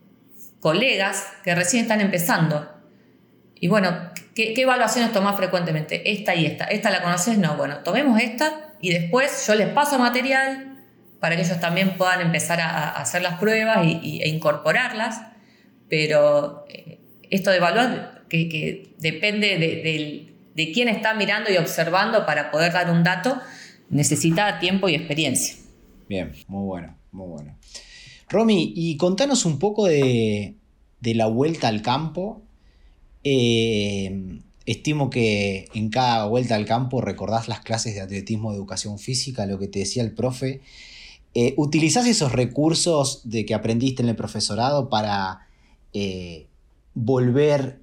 colegas 0.59 1.27
que 1.43 1.55
recién 1.55 1.83
están 1.83 2.01
empezando. 2.01 2.69
Y 3.55 3.67
bueno, 3.67 4.11
¿qué, 4.35 4.53
evaluaciones 4.55 5.11
tomas 5.11 5.35
frecuentemente? 5.35 6.11
Esta 6.11 6.35
y 6.35 6.45
esta. 6.45 6.65
¿Esta 6.65 6.89
la 6.89 7.01
conoces? 7.01 7.37
No, 7.37 7.55
bueno, 7.57 7.79
tomemos 7.79 8.19
esta 8.21 8.73
y 8.81 8.91
después 8.91 9.45
yo 9.45 9.55
les 9.55 9.67
paso 9.69 9.99
material 9.99 10.77
para 11.19 11.35
que 11.35 11.41
ellos 11.41 11.59
también 11.59 11.97
puedan 11.97 12.21
empezar 12.21 12.61
a, 12.61 12.91
hacer 12.91 13.21
las 13.21 13.39
pruebas 13.39 13.85
y, 13.85 14.21
e 14.21 14.29
incorporarlas. 14.29 15.21
Pero 15.89 16.65
eh, 16.69 16.99
esto 17.29 17.49
de 17.49 17.57
evaluar, 17.57 18.23
que, 18.29 18.93
depende 18.99 19.57
de, 19.57 20.29
de 20.53 20.71
quién 20.71 20.87
está 20.87 21.13
mirando 21.13 21.51
y 21.51 21.57
observando 21.57 22.25
para 22.25 22.51
poder 22.51 22.71
dar 22.71 22.89
un 22.89 23.03
dato, 23.03 23.41
necesita 23.89 24.59
tiempo 24.59 24.87
y 24.87 24.95
experiencia. 24.95 25.55
Bien, 26.07 26.33
muy 26.47 26.65
bueno, 26.65 26.97
muy 27.11 27.27
bueno. 27.27 27.58
Romy, 28.29 28.73
y 28.75 28.95
contanos 28.97 29.45
un 29.45 29.57
poco 29.57 29.87
de, 29.87 30.55
la 31.01 31.25
vuelta 31.25 31.67
al 31.67 31.81
campo. 31.81 32.41
Eh, 33.23 34.39
estimo 34.65 35.09
que 35.09 35.67
en 35.73 35.89
cada 35.89 36.25
vuelta 36.27 36.55
al 36.55 36.65
campo 36.65 37.01
recordás 37.01 37.47
las 37.47 37.61
clases 37.61 37.95
de 37.95 38.01
atletismo 38.01 38.51
de 38.51 38.57
educación 38.57 38.99
física, 38.99 39.47
lo 39.47 39.57
que 39.57 39.67
te 39.67 39.79
decía 39.79 40.03
el 40.03 40.13
profe. 40.13 40.61
Eh, 41.33 41.55
¿Utilizás 41.57 42.05
esos 42.05 42.31
recursos 42.31 43.21
de 43.23 43.45
que 43.45 43.55
aprendiste 43.55 44.03
en 44.03 44.09
el 44.09 44.15
profesorado 44.15 44.89
para 44.89 45.47
eh, 45.93 46.45
volver 46.93 47.79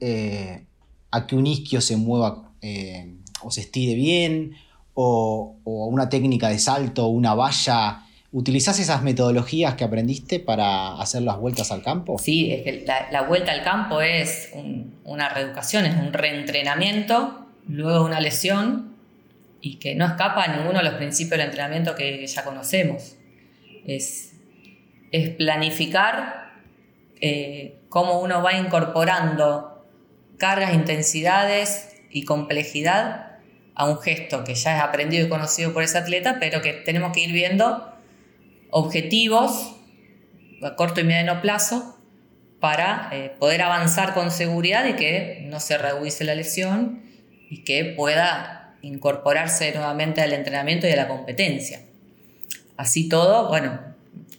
a 1.10 1.26
que 1.26 1.34
un 1.34 1.46
isquio 1.46 1.80
se 1.80 1.96
mueva 1.96 2.52
o 3.42 3.50
se 3.50 3.60
estire 3.62 3.94
bien? 3.94 4.52
O, 4.98 5.56
o 5.64 5.86
una 5.88 6.08
técnica 6.08 6.48
de 6.48 6.58
salto, 6.58 7.08
una 7.08 7.34
valla 7.34 8.05
¿Utilizás 8.36 8.78
esas 8.78 9.02
metodologías 9.02 9.76
que 9.76 9.84
aprendiste 9.84 10.40
para 10.40 11.00
hacer 11.00 11.22
las 11.22 11.38
vueltas 11.38 11.72
al 11.72 11.82
campo? 11.82 12.18
Sí, 12.18 12.52
es 12.52 12.64
que 12.64 12.84
la, 13.10 13.22
vuelta 13.22 13.50
al 13.50 13.62
campo 13.62 14.02
es 14.02 14.52
una 15.04 15.30
reeducación, 15.30 15.86
es 15.86 15.96
un 15.96 16.12
reentrenamiento, 16.12 17.46
luego 17.66 18.04
una 18.04 18.20
lesión 18.20 18.94
y 19.62 19.76
que 19.76 19.94
no 19.94 20.04
escapa 20.04 20.42
a 20.42 20.54
ninguno 20.54 20.80
de 20.80 20.84
los 20.84 20.94
principios 20.96 21.38
del 21.38 21.46
entrenamiento 21.46 21.94
que 21.94 22.26
ya 22.26 22.44
conocemos. 22.44 23.16
Es, 23.86 24.34
planificar 25.38 26.52
eh, 27.22 27.78
cómo 27.88 28.20
uno 28.20 28.42
va 28.42 28.52
incorporando 28.52 29.86
cargas, 30.36 30.74
intensidades 30.74 31.88
y 32.10 32.26
complejidad 32.26 33.38
a 33.74 33.88
un 33.88 33.98
gesto 33.98 34.44
que 34.44 34.54
ya 34.54 34.76
es 34.76 34.82
aprendido 34.82 35.24
y 35.24 35.30
conocido 35.30 35.72
por 35.72 35.82
ese 35.82 35.96
atleta, 35.96 36.36
pero 36.38 36.60
que 36.60 36.74
tenemos 36.74 37.14
que 37.14 37.20
ir 37.20 37.32
viendo 37.32 37.95
objetivos 38.78 39.74
a 40.62 40.76
corto 40.76 41.00
y 41.00 41.04
mediano 41.04 41.40
plazo 41.40 41.96
para 42.60 43.08
eh, 43.10 43.32
poder 43.38 43.62
avanzar 43.62 44.12
con 44.12 44.30
seguridad 44.30 44.84
y 44.84 44.96
que 44.96 45.46
no 45.48 45.60
se 45.60 45.78
reduce 45.78 46.24
la 46.24 46.34
lesión 46.34 47.02
y 47.48 47.64
que 47.64 47.86
pueda 47.96 48.76
incorporarse 48.82 49.72
nuevamente 49.72 50.20
al 50.20 50.34
entrenamiento 50.34 50.86
y 50.86 50.92
a 50.92 50.96
la 50.96 51.08
competencia. 51.08 51.80
Así 52.76 53.08
todo, 53.08 53.48
bueno, 53.48 53.80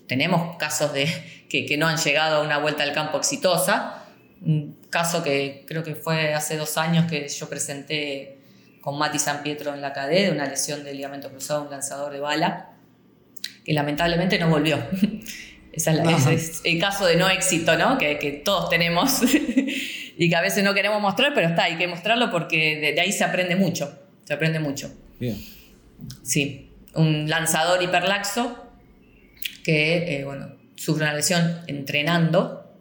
tenemos 0.08 0.56
casos 0.58 0.94
de 0.94 1.08
que, 1.50 1.76
no 1.76 1.88
han 1.88 1.98
llegado 1.98 2.38
a 2.38 2.44
una 2.44 2.60
vuelta 2.60 2.84
al 2.84 2.94
campo 2.94 3.18
exitosa. 3.18 4.06
Un 4.46 4.78
caso 4.92 5.24
que 5.24 5.66
creo 5.68 5.84
que 5.84 5.96
fue 5.96 6.36
hace 6.36 6.58
dos 6.58 6.78
años 6.78 7.10
que 7.10 7.28
yo 7.28 7.50
presenté 7.50 8.38
con 8.82 9.00
Mati 9.00 9.18
San 9.18 9.42
Pietro 9.42 9.74
en 9.74 9.82
la 9.82 9.94
cadena 9.94 10.28
de 10.28 10.32
una 10.36 10.46
lesión 10.46 10.84
del 10.84 10.96
ligamento 10.96 11.32
cruzado, 11.32 11.64
un 11.64 11.72
lanzador 11.72 12.14
de 12.14 12.20
bala 12.20 12.77
que 13.68 13.74
lamentablemente 13.74 14.40
no 14.40 14.50
volvió. 14.50 14.80
Ese 15.74 15.92
es, 16.34 16.62
el 16.64 16.80
caso 16.80 17.06
de 17.06 17.18
no 17.18 17.30
éxito, 17.30 17.78
¿no? 17.78 17.98
Que, 18.00 18.42
todos 18.44 18.70
tenemos 18.70 19.22
y 20.18 20.30
que 20.30 20.36
a 20.36 20.42
veces 20.42 20.64
no 20.64 20.74
queremos 20.74 21.02
mostrar, 21.02 21.34
pero 21.36 21.50
está, 21.50 21.66
hay 21.66 21.78
que 21.78 21.86
mostrarlo 21.86 22.32
porque 22.32 22.78
de, 22.78 23.00
ahí 23.00 23.12
se 23.12 23.26
aprende 23.26 23.58
mucho. 23.58 23.94
Se 24.24 24.34
aprende 24.34 24.60
mucho. 24.60 24.92
Bien. 25.20 25.38
Sí, 26.24 26.72
un 26.96 27.30
lanzador 27.30 27.84
hiperlaxo 27.84 28.58
que, 29.64 30.18
eh, 30.18 30.24
bueno, 30.24 30.56
sufre 30.76 31.04
una 31.04 31.14
lesión 31.14 31.60
entrenando 31.68 32.74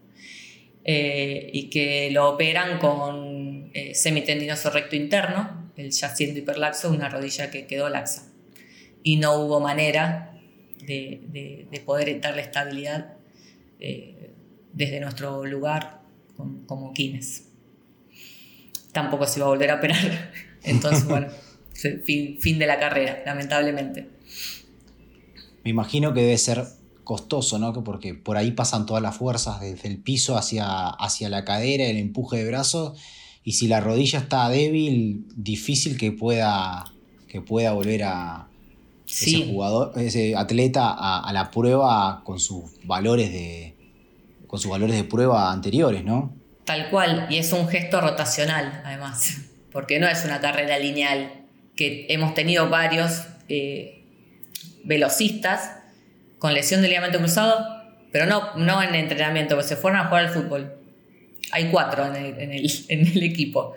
eh, 0.84 1.50
y 1.52 1.68
que 1.68 2.10
lo 2.12 2.28
operan 2.30 2.78
con 2.78 3.70
eh, 3.74 3.92
semitendinoso 3.94 4.70
recto 4.70 4.94
interno, 4.94 5.72
el 5.76 5.90
ya 5.90 6.14
siendo 6.14 6.38
hiperlaxo, 6.38 6.90
una 6.90 7.08
rodilla 7.08 7.50
que 7.50 7.66
quedó 7.66 7.88
laxa. 7.88 8.28
Y 9.02 9.16
no 9.16 9.34
hubo 9.34 9.60
manera 9.60 10.32
de, 10.86 11.82
poder 11.84 12.20
darle 12.20 12.42
estabilidad 12.42 13.14
eh, 13.80 14.32
desde 14.72 15.00
nuestro 15.00 15.44
lugar 15.44 16.02
como, 16.66 16.92
quines. 16.92 17.48
Tampoco 18.92 19.26
se 19.26 19.38
iba 19.40 19.46
a 19.46 19.50
volver 19.50 19.70
a 19.70 19.76
operar. 19.76 20.32
Entonces, 20.64 21.06
bueno, 21.06 21.28
fin, 22.04 22.58
de 22.58 22.66
la 22.66 22.78
carrera, 22.78 23.22
lamentablemente. 23.24 24.08
Me 25.64 25.70
imagino 25.70 26.14
que 26.14 26.20
debe 26.20 26.38
ser 26.38 26.64
costoso, 27.04 27.58
¿no? 27.58 27.72
Porque 27.84 28.14
por 28.14 28.36
ahí 28.36 28.52
pasan 28.52 28.86
todas 28.86 29.02
las 29.02 29.16
fuerzas 29.16 29.60
desde 29.60 29.88
el 29.88 29.98
piso 29.98 30.36
hacia, 30.36 30.88
hacia 30.88 31.28
la 31.28 31.44
cadera, 31.44 31.84
el 31.84 31.98
empuje 31.98 32.38
de 32.38 32.46
brazos, 32.46 32.98
y 33.44 33.52
si 33.52 33.68
la 33.68 33.80
rodilla 33.80 34.18
está 34.18 34.48
débil, 34.48 35.24
difícil 35.36 35.96
que 35.96 36.10
pueda, 36.10 36.84
que 37.28 37.40
pueda 37.40 37.72
volver 37.72 38.02
a, 38.02 38.48
ese 39.06 39.46
jugador, 39.46 39.92
ese 39.96 40.36
atleta 40.36 40.94
a, 40.96 41.32
la 41.32 41.50
prueba 41.50 42.22
con 42.24 42.40
sus 42.40 42.64
valores 42.84 43.32
de 43.32 43.74
con 44.46 44.60
sus 44.60 44.70
valores 44.70 44.96
de 44.96 45.04
prueba 45.04 45.52
anteriores, 45.52 46.04
¿no? 46.04 46.32
Tal 46.64 46.88
cual, 46.90 47.26
y 47.30 47.38
es 47.38 47.52
un 47.52 47.68
gesto 47.68 48.00
rotacional, 48.00 48.82
además, 48.84 49.38
porque 49.72 49.98
no 49.98 50.08
es 50.08 50.24
una 50.24 50.40
carrera 50.40 50.78
lineal, 50.78 51.46
que 51.74 52.06
hemos 52.10 52.34
tenido 52.34 52.68
varios 52.70 53.24
eh, 53.48 54.04
velocistas 54.84 55.72
con 56.38 56.54
lesión 56.54 56.82
de 56.82 56.88
ligamento 56.88 57.18
cruzado 57.18 57.76
pero 58.16 58.24
no, 58.24 58.54
no 58.56 58.82
en 58.82 58.94
entrenamiento, 58.94 59.56
pues 59.56 59.66
se 59.66 59.76
fueron 59.76 60.00
a 60.00 60.06
jugar 60.06 60.24
al 60.24 60.32
fútbol. 60.32 60.72
Hay 61.52 61.68
cuatro 61.70 62.06
en 62.06 62.16
el, 62.16 62.40
en 62.40 62.50
el, 62.50 62.70
en 62.88 63.06
el 63.06 63.22
equipo. 63.22 63.74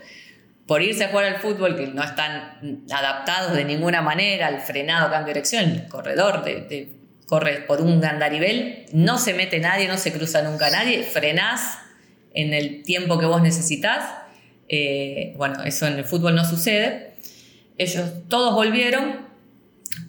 Por 0.70 0.84
irse 0.84 1.06
a 1.06 1.08
jugar 1.08 1.26
al 1.26 1.38
fútbol, 1.38 1.76
que 1.76 1.88
no 1.88 2.04
están 2.04 2.86
adaptados 2.92 3.58
de 3.58 3.66
ninguna 3.66 4.04
manera 4.04 4.46
al 4.46 4.62
frenado, 4.62 5.10
cambio 5.10 5.34
de 5.34 5.40
dirección, 5.40 5.64
el 5.64 5.88
corredor 5.88 6.44
de, 6.44 6.92
corre 7.26 7.62
por 7.62 7.82
un 7.82 8.06
andarivel, 8.06 8.86
no 8.94 9.18
se 9.18 9.34
mete 9.34 9.58
nadie, 9.58 9.88
no 9.88 9.98
se 9.98 10.14
cruza 10.14 10.44
nunca 10.44 10.70
nadie, 10.70 11.02
frenás 11.02 11.80
en 12.36 12.54
el 12.54 12.84
tiempo 12.84 13.18
que 13.18 13.26
vos 13.26 13.42
necesitas. 13.42 14.14
Eh, 14.68 15.34
bueno, 15.38 15.64
eso 15.64 15.88
en 15.88 15.94
el 15.94 16.06
fútbol 16.06 16.36
no 16.36 16.46
sucede. 16.46 17.16
Ellos 17.80 18.08
todos 18.28 18.54
volvieron, 18.54 19.26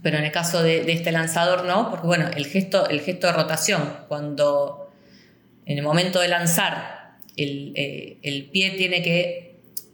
pero 0.03 0.19
en 0.19 0.25
el 0.25 0.31
caso 0.31 0.63
de, 0.63 0.85
de, 0.85 0.93
este 0.93 1.11
lanzador 1.11 1.65
no, 1.65 1.89
porque 1.89 2.07
bueno, 2.07 2.29
el 2.37 2.45
gesto, 2.45 2.87
el 2.87 3.01
gesto 3.01 3.29
de 3.29 3.33
rotación, 3.33 3.97
cuando 4.09 4.93
en 5.65 5.79
el 5.79 5.85
momento 5.85 6.21
de 6.21 6.29
lanzar 6.29 7.17
el, 7.39 7.73
eh, 7.77 8.19
el 8.23 8.51
pie 8.51 8.73
tiene 8.73 9.03
que 9.03 9.50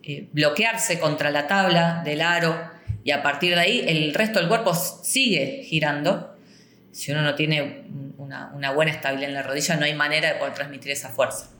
eh, 0.08 0.28
bloquearse 0.32 1.00
contra 1.00 1.32
la 1.32 1.48
tabla 1.48 2.02
del 2.04 2.20
aro 2.20 2.54
y 3.02 3.10
a 3.10 3.24
partir 3.24 3.54
de 3.54 3.60
ahí 3.60 3.84
el 3.88 4.14
resto 4.14 4.38
del 4.38 4.46
cuerpo 4.46 4.72
sigue 4.72 5.64
girando. 5.64 6.32
Si 6.92 7.10
uno 7.10 7.22
no 7.22 7.34
tiene 7.34 7.84
una, 8.18 8.72
buena 8.72 8.92
estabilidad 8.92 9.30
en 9.30 9.34
la 9.34 9.42
rodilla, 9.42 9.74
no 9.74 9.84
hay 9.84 9.94
manera 9.94 10.32
de 10.32 10.38
poder 10.38 10.54
transmitir 10.54 10.92
esa 10.92 11.08
fuerza. 11.08 11.50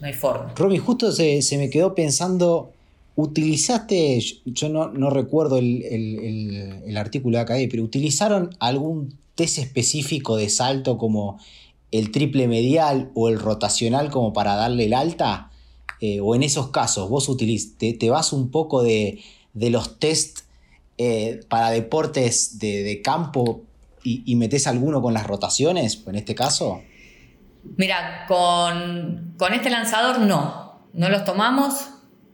No 0.00 0.06
hay 0.06 0.12
forma. 0.12 0.54
Romy, 0.56 0.78
justo 0.78 1.10
se, 1.10 1.42
me 1.58 1.68
quedó 1.68 1.96
pensando 1.96 2.72
¿Utilizaste, 3.16 4.20
yo 4.46 4.68
no, 4.68 4.88
no 4.88 5.10
recuerdo 5.10 5.58
el, 5.58 5.82
el, 5.82 6.82
el, 6.86 6.96
artículo 6.96 7.36
de 7.36 7.42
acá, 7.42 7.54
pero 7.70 7.82
¿utilizaron 7.82 8.56
algún 8.60 9.18
test 9.34 9.58
específico 9.58 10.36
de 10.36 10.48
salto 10.48 10.96
como 10.96 11.38
el 11.90 12.12
triple 12.12 12.46
medial 12.46 13.10
o 13.14 13.28
el 13.28 13.38
rotacional 13.38 14.10
como 14.10 14.32
para 14.32 14.54
darle 14.54 14.86
el 14.86 14.94
alta? 14.94 15.49
Eh, 16.00 16.20
o 16.20 16.34
en 16.34 16.42
esos 16.42 16.70
casos, 16.70 17.10
vos 17.10 17.28
utiliz, 17.28 17.76
te, 17.76 17.92
te 17.92 18.08
vas 18.08 18.32
un 18.32 18.50
poco 18.50 18.82
de, 18.82 19.20
de 19.52 19.70
los 19.70 19.98
test 19.98 20.40
eh, 20.96 21.40
para 21.48 21.70
deportes 21.70 22.58
de, 22.58 22.82
de 22.82 23.02
campo 23.02 23.62
y, 24.02 24.22
y, 24.24 24.36
metes 24.36 24.66
alguno 24.66 25.02
con 25.02 25.12
las 25.12 25.26
rotaciones, 25.26 26.02
en 26.06 26.14
este 26.14 26.34
caso? 26.34 26.82
Mira, 27.76 28.24
con, 28.28 29.34
con 29.36 29.52
este 29.52 29.68
lanzador 29.68 30.20
no, 30.20 30.80
no 30.94 31.08
los 31.10 31.24
tomamos 31.24 31.90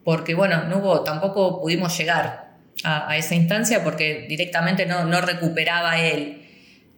porque 0.06 0.36
bueno, 0.36 0.62
no 0.68 1.00
tampoco 1.02 1.60
pudimos 1.60 1.98
llegar 1.98 2.54
a, 2.84 3.10
a 3.10 3.16
esa 3.16 3.34
instancia 3.34 3.82
porque 3.82 4.26
directamente 4.28 4.86
no, 4.86 5.04
no, 5.04 5.20
recuperaba 5.20 5.98
él 5.98 6.46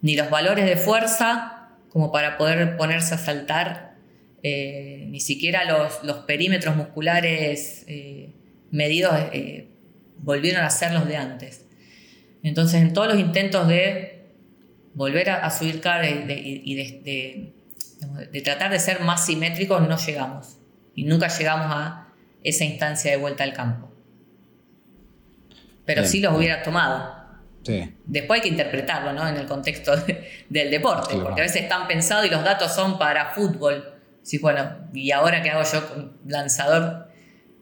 ni 0.02 0.14
los 0.14 0.28
valores 0.28 0.66
de 0.66 0.76
fuerza 0.76 1.70
como 1.88 2.12
para 2.12 2.36
poder 2.36 2.76
ponerse 2.76 3.14
a 3.14 3.18
saltar, 3.18 3.87
eh, 4.42 5.06
ni 5.08 5.20
siquiera 5.20 5.64
los, 5.64 6.04
los, 6.04 6.18
perímetros 6.18 6.76
musculares 6.76 7.84
eh, 7.88 8.30
medidos 8.70 9.14
eh, 9.32 9.68
volvieron 10.18 10.62
a 10.62 10.70
ser 10.70 10.92
los 10.92 11.08
de 11.08 11.16
antes. 11.16 11.66
Entonces, 12.42 12.80
en 12.80 12.92
todos 12.92 13.08
los 13.08 13.18
intentos 13.18 13.66
de 13.66 14.26
volver 14.94 15.30
a, 15.30 15.36
a 15.44 15.50
subir 15.50 15.80
carga 15.80 16.08
y, 16.08 16.24
de, 16.24 16.34
y 16.36 16.74
de, 16.74 17.00
de, 17.04 18.26
de 18.30 18.40
tratar 18.42 18.70
de 18.70 18.78
ser 18.78 19.00
más 19.00 19.26
simétricos, 19.26 19.86
no 19.86 19.96
llegamos. 19.98 20.58
Y 20.94 21.04
nunca 21.04 21.28
llegamos 21.28 21.66
a 21.70 22.08
esa 22.44 22.64
instancia 22.64 23.10
de 23.10 23.16
vuelta 23.16 23.44
al 23.44 23.52
campo. 23.52 23.90
Pero 25.84 26.02
Bien. 26.02 26.12
sí 26.12 26.20
los 26.20 26.36
hubiera 26.36 26.62
tomado. 26.62 27.16
Sí. 27.64 27.92
Después 28.04 28.38
hay 28.38 28.42
que 28.42 28.48
interpretarlo 28.48 29.12
¿no? 29.12 29.26
en 29.26 29.36
el 29.36 29.46
contexto 29.46 29.96
de, 29.96 30.44
del 30.48 30.70
deporte, 30.70 31.08
claro. 31.10 31.24
porque 31.24 31.40
a 31.40 31.44
veces 31.44 31.62
están 31.62 31.88
pensados 31.88 32.26
y 32.26 32.30
los 32.30 32.44
datos 32.44 32.72
son 32.72 32.98
para 32.98 33.32
fútbol. 33.32 33.97
Sí, 34.28 34.36
bueno, 34.36 34.60
¿y 34.92 35.10
ahora 35.10 35.42
qué 35.42 35.48
hago 35.48 35.66
yo 35.72 35.88
con 35.88 36.18
lanzador 36.26 37.08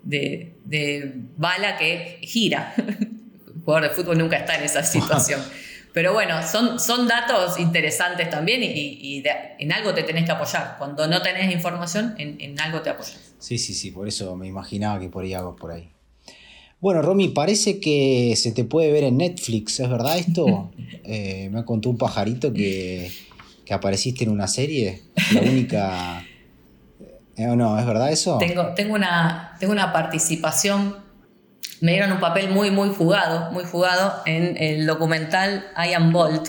de, 0.02 0.56
de 0.64 1.12
bala 1.36 1.76
que 1.76 2.18
gira? 2.22 2.74
El 2.76 3.60
jugador 3.64 3.88
de 3.88 3.94
fútbol 3.94 4.18
nunca 4.18 4.38
está 4.38 4.58
en 4.58 4.64
esa 4.64 4.82
situación. 4.82 5.40
Pero 5.94 6.12
bueno, 6.12 6.44
son, 6.44 6.80
son 6.80 7.06
datos 7.06 7.60
interesantes 7.60 8.28
también 8.30 8.64
y, 8.64 8.98
y 9.00 9.22
de, 9.22 9.30
en 9.60 9.70
algo 9.70 9.94
te 9.94 10.02
tenés 10.02 10.24
que 10.24 10.32
apoyar. 10.32 10.74
Cuando 10.76 11.06
no 11.06 11.22
tenés 11.22 11.54
información, 11.54 12.16
en, 12.18 12.36
en 12.40 12.58
algo 12.58 12.82
te 12.82 12.90
apoyas. 12.90 13.34
Sí, 13.38 13.58
sí, 13.58 13.72
sí, 13.72 13.92
por 13.92 14.08
eso 14.08 14.34
me 14.34 14.48
imaginaba 14.48 14.98
que 14.98 15.08
por 15.08 15.22
ahí 15.22 15.34
hago 15.34 15.54
por 15.54 15.70
ahí. 15.70 15.88
Bueno, 16.80 17.00
Romy, 17.00 17.28
parece 17.28 17.78
que 17.78 18.34
se 18.36 18.50
te 18.50 18.64
puede 18.64 18.90
ver 18.90 19.04
en 19.04 19.18
Netflix, 19.18 19.78
¿es 19.78 19.88
verdad 19.88 20.18
esto? 20.18 20.72
eh, 21.04 21.48
me 21.52 21.64
contó 21.64 21.90
un 21.90 21.96
pajarito 21.96 22.52
que, 22.52 23.08
que, 23.64 23.72
apareciste 23.72 24.24
en 24.24 24.30
una 24.30 24.48
serie, 24.48 25.02
la 25.32 25.42
única... 25.42 26.26
¿Eh, 27.36 27.46
¿O 27.48 27.56
no? 27.56 27.78
¿Es 27.78 27.86
verdad 27.86 28.10
eso? 28.10 28.38
Tengo, 28.38 28.74
tengo, 28.74 28.94
una, 28.94 29.56
tengo 29.60 29.72
una 29.72 29.92
participación, 29.92 30.96
me 31.80 31.92
dieron 31.92 32.12
un 32.12 32.20
papel 32.20 32.50
muy, 32.50 32.70
muy 32.70 32.88
jugado, 32.88 33.50
muy 33.52 33.64
jugado 33.64 34.22
en 34.24 34.56
el 34.56 34.86
documental 34.86 35.66
I 35.76 35.92
Am 35.92 36.12
Bolt, 36.12 36.48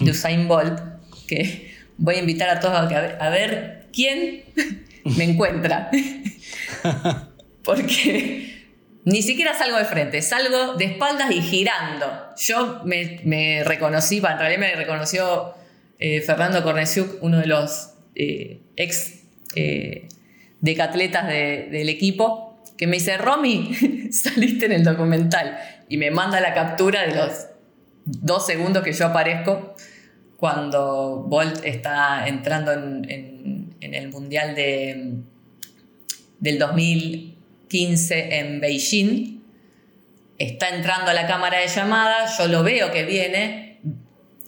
de 0.00 0.10
Usain 0.10 0.46
Bolt, 0.46 0.78
que 1.26 1.74
voy 1.96 2.16
a 2.16 2.18
invitar 2.18 2.50
a 2.50 2.60
todos 2.60 2.74
a 2.74 2.84
ver, 2.84 3.18
a 3.20 3.30
ver 3.30 3.88
quién 3.92 4.44
me 5.16 5.24
encuentra. 5.24 5.90
Porque 7.64 8.50
ni 9.04 9.22
siquiera 9.22 9.54
salgo 9.54 9.78
de 9.78 9.84
frente, 9.86 10.20
salgo 10.20 10.74
de 10.74 10.84
espaldas 10.84 11.30
y 11.30 11.40
girando. 11.40 12.06
Yo 12.36 12.82
me, 12.84 13.20
me 13.24 13.64
reconocí, 13.64 14.18
en 14.18 14.38
realidad 14.38 14.58
me 14.58 14.74
reconoció 14.76 15.54
eh, 15.98 16.20
Fernando 16.20 16.62
Cornesiuk, 16.62 17.22
uno 17.22 17.38
de 17.38 17.46
los 17.46 17.94
eh, 18.14 18.60
ex 18.76 19.19
eh, 19.54 20.08
decatletas 20.60 21.26
de, 21.26 21.68
del 21.70 21.88
equipo, 21.88 22.58
que 22.76 22.86
me 22.86 22.96
dice, 22.96 23.16
Romy, 23.18 23.74
saliste 24.10 24.66
en 24.66 24.72
el 24.72 24.84
documental. 24.84 25.58
Y 25.88 25.96
me 25.96 26.10
manda 26.10 26.40
la 26.40 26.54
captura 26.54 27.02
de 27.02 27.14
los 27.14 27.46
dos 28.04 28.46
segundos 28.46 28.82
que 28.82 28.92
yo 28.92 29.06
aparezco 29.06 29.74
cuando 30.36 31.24
Bolt 31.28 31.64
está 31.64 32.26
entrando 32.26 32.72
en, 32.72 33.10
en, 33.10 33.76
en 33.80 33.94
el 33.94 34.08
Mundial 34.08 34.54
de, 34.54 35.16
del 36.38 36.58
2015 36.58 38.38
en 38.38 38.60
Beijing. 38.60 39.40
Está 40.38 40.70
entrando 40.70 41.10
a 41.10 41.14
la 41.14 41.26
cámara 41.26 41.58
de 41.58 41.68
llamada, 41.68 42.26
yo 42.38 42.48
lo 42.48 42.62
veo 42.62 42.90
que 42.90 43.04
viene. 43.04 43.69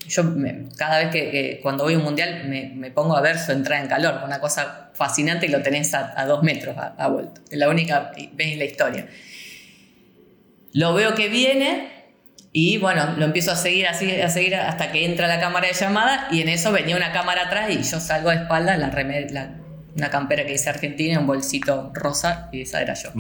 Yo 0.09 0.25
me, 0.25 0.69
cada 0.77 0.99
vez 0.99 1.11
que, 1.11 1.31
que, 1.31 1.61
cuando 1.63 1.85
voy 1.85 1.95
a 1.95 1.99
un 1.99 2.05
mundial 2.05 2.45
me, 2.49 2.73
me, 2.75 2.91
pongo 2.91 3.17
a 3.17 3.21
ver 3.21 3.39
su 3.39 3.53
entrada 3.53 3.83
en 3.83 3.89
calor, 3.89 4.21
una 4.25 4.41
cosa 4.41 4.91
fascinante 4.95 5.47
y 5.47 5.49
lo 5.49 5.63
tenés 5.63 5.95
a, 5.95 6.13
a 6.21 6.27
dos 6.27 6.43
metros 6.43 6.77
a, 6.77 6.95
a 6.99 7.09
vuelta. 7.09 7.41
Es 7.51 7.59
la 7.59 7.69
única 7.69 8.13
vez 8.17 8.53
en 8.53 8.59
la 8.59 8.65
historia. 8.65 9.07
Lo 10.73 10.95
veo 10.95 11.15
que 11.15 11.29
viene, 11.29 11.89
y 12.53 12.77
bueno, 12.79 13.15
lo 13.17 13.25
empiezo 13.25 13.53
a 13.53 13.57
seguir 13.57 13.87
así, 13.87 14.21
a 14.21 14.29
seguir 14.29 14.57
hasta 14.57 14.93
que 14.93 15.07
entra 15.07 15.27
la 15.27 15.41
cámara 15.41 15.69
de 15.69 15.75
llamada 15.75 16.29
y 16.31 16.43
en 16.43 16.51
eso 16.51 16.71
venía 16.71 16.97
una 16.97 17.13
cámara 17.13 17.47
atrás 17.47 17.71
y 17.71 17.83
yo 17.83 17.99
salgo 17.99 18.31
de 18.31 18.37
espalda, 18.37 18.77
la, 18.77 18.89
la 18.89 19.55
una 19.97 20.11
campera 20.11 20.45
que 20.45 20.53
dice 20.53 20.71
Argentina, 20.71 21.19
un 21.19 21.27
bolsito 21.27 21.91
rosa 21.95 22.49
y 22.53 22.63
esa 22.63 22.83
era 22.83 22.95
yo. 22.95 23.11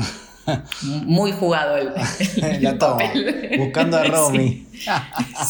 Muy 0.82 1.32
jugado 1.32 1.76
el, 1.76 1.92
el 2.42 2.62
la 2.62 2.78
toma, 2.78 3.04
buscando 3.56 3.98
a 3.98 4.04
Romy. 4.04 4.66
Sí. 4.72 4.90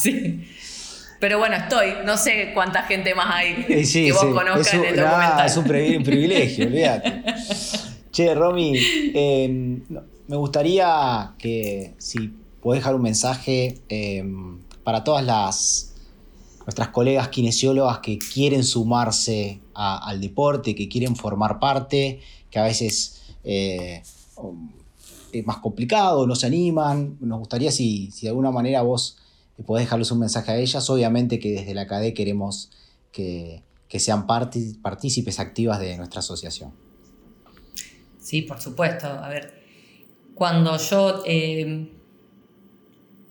sí. 0.00 0.48
Pero 1.22 1.38
bueno, 1.38 1.54
estoy. 1.54 1.90
No 2.04 2.16
sé 2.16 2.50
cuánta 2.52 2.82
gente 2.82 3.14
más 3.14 3.28
hay 3.30 3.84
sí, 3.86 4.06
que 4.06 4.12
vos 4.12 4.22
sí. 4.22 4.26
conozcas 4.32 4.74
en 4.74 4.84
el 4.86 4.96
documental. 4.96 5.38
Ah, 5.38 5.46
es 5.46 5.56
un 5.56 5.62
privilegio, 5.62 6.66
olvídate. 6.66 7.22
Che, 8.10 8.34
Romy, 8.34 8.76
eh, 9.14 9.48
me 10.26 10.36
gustaría 10.36 11.32
que 11.38 11.94
si 11.98 12.28
podés 12.60 12.80
dejar 12.80 12.96
un 12.96 13.02
mensaje 13.02 13.78
eh, 13.88 14.24
para 14.82 15.04
todas 15.04 15.24
las 15.24 15.94
nuestras 16.66 16.88
colegas 16.88 17.28
kinesiólogas 17.28 18.00
que 18.00 18.18
quieren 18.18 18.64
sumarse 18.64 19.60
a, 19.74 20.04
al 20.04 20.20
deporte, 20.20 20.74
que 20.74 20.88
quieren 20.88 21.14
formar 21.14 21.60
parte, 21.60 22.18
que 22.50 22.58
a 22.58 22.64
veces 22.64 23.36
eh, 23.44 24.02
es 25.30 25.46
más 25.46 25.58
complicado, 25.58 26.26
no 26.26 26.34
se 26.34 26.48
animan. 26.48 27.16
Nos 27.20 27.38
gustaría 27.38 27.70
si, 27.70 28.10
si 28.10 28.22
de 28.22 28.30
alguna 28.30 28.50
manera 28.50 28.82
vos 28.82 29.18
podés 29.62 29.86
dejarles 29.86 30.10
un 30.10 30.20
mensaje 30.20 30.52
a 30.52 30.56
ellas. 30.56 30.88
Obviamente 30.90 31.38
que 31.38 31.52
desde 31.52 31.74
la 31.74 31.86
CADE 31.86 32.14
queremos 32.14 32.70
que, 33.12 33.62
que 33.88 34.00
sean 34.00 34.26
partícipes 34.26 35.38
activas 35.38 35.78
de 35.78 35.96
nuestra 35.96 36.20
asociación. 36.20 36.72
Sí, 38.18 38.42
por 38.42 38.60
supuesto. 38.60 39.06
A 39.06 39.28
ver, 39.28 39.62
cuando 40.34 40.78
yo 40.78 41.22
eh, 41.26 41.88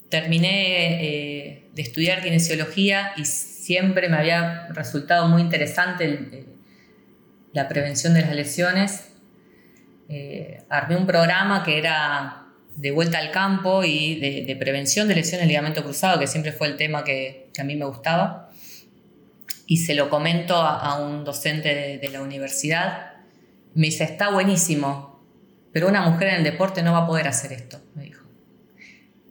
terminé 0.10 1.06
eh, 1.06 1.70
de 1.74 1.82
estudiar 1.82 2.22
kinesiología 2.22 3.14
y 3.18 3.26
siempre 3.26 4.10
me 4.10 4.18
había 4.18 4.68
resultado 4.68 5.28
muy 5.28 5.42
interesante 5.42 6.06
el, 6.06 6.46
la 7.54 7.68
prevención 7.68 8.14
de 8.14 8.22
las 8.22 8.36
lesiones, 8.36 9.08
eh, 10.10 10.64
armé 10.70 10.98
un 10.98 11.08
programa 11.08 11.64
que 11.64 11.78
era 11.78 12.41
de 12.76 12.92
vuelta 12.92 13.20
al 13.20 13.32
campo 13.32 13.84
y 13.84 14.20
de, 14.20 14.44
de, 14.46 14.56
prevención 14.56 15.08
de 15.08 15.16
lesiones 15.16 15.48
ligamento 15.48 15.84
cruzado, 15.84 16.20
que 16.20 16.28
siempre 16.28 16.52
fue 16.52 16.68
el 16.68 16.78
tema 16.78 17.04
que, 17.04 17.50
a 17.60 17.64
mí 17.64 17.76
me 17.76 17.86
gustaba. 17.86 18.50
y 19.68 19.78
se 19.78 19.94
lo 19.94 20.10
comento 20.10 20.56
a, 20.56 21.00
un 21.00 21.24
docente 21.24 21.74
de, 21.74 21.98
de 21.98 22.10
la 22.10 22.22
universidad. 22.22 23.14
Me 23.74 23.88
dice, 23.88 24.04
está 24.04 24.30
buenísimo, 24.30 25.24
pero 25.72 25.88
una 25.88 26.02
mujer 26.02 26.30
en 26.30 26.36
el 26.36 26.44
deporte 26.44 26.84
no 26.84 26.94
va 26.94 27.00
a 27.00 27.08
poder 27.08 27.28
hacer 27.28 27.54
esto, 27.54 27.80
me 27.96 28.04
dijo. 28.04 28.26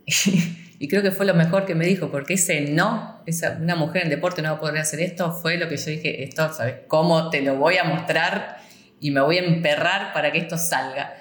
y 0.79 0.89
creo 0.89 1.03
que 1.03 1.11
fue 1.11 1.27
lo 1.27 1.35
mejor 1.35 1.67
que 1.67 1.75
me 1.75 1.85
dijo, 1.85 2.11
porque 2.11 2.35
ese 2.35 2.63
no, 2.63 3.23
esa, 3.27 3.59
una 3.61 3.77
mujer 3.77 4.05
en 4.05 4.11
deporte 4.11 4.41
no 4.41 4.51
va 4.51 4.57
a 4.57 4.61
poder 4.61 4.79
hacer 4.79 5.01
esto, 5.01 5.33
fue 5.33 5.59
lo 5.59 5.69
que 5.69 5.77
yo 5.77 5.91
dije, 5.91 6.25
esto, 6.25 6.53
¿sabes 6.53 6.77
cómo 6.89 7.29
te 7.29 7.43
lo 7.43 7.57
voy 7.57 7.77
a 7.77 7.85
mostrar 7.85 8.59
y 8.99 9.11
me 9.11 9.21
voy 9.21 9.39
a 9.39 9.45
emperrar 9.45 10.15
para 10.15 10.33
que 10.33 10.39
esto 10.39 10.57
salga? 10.57 11.15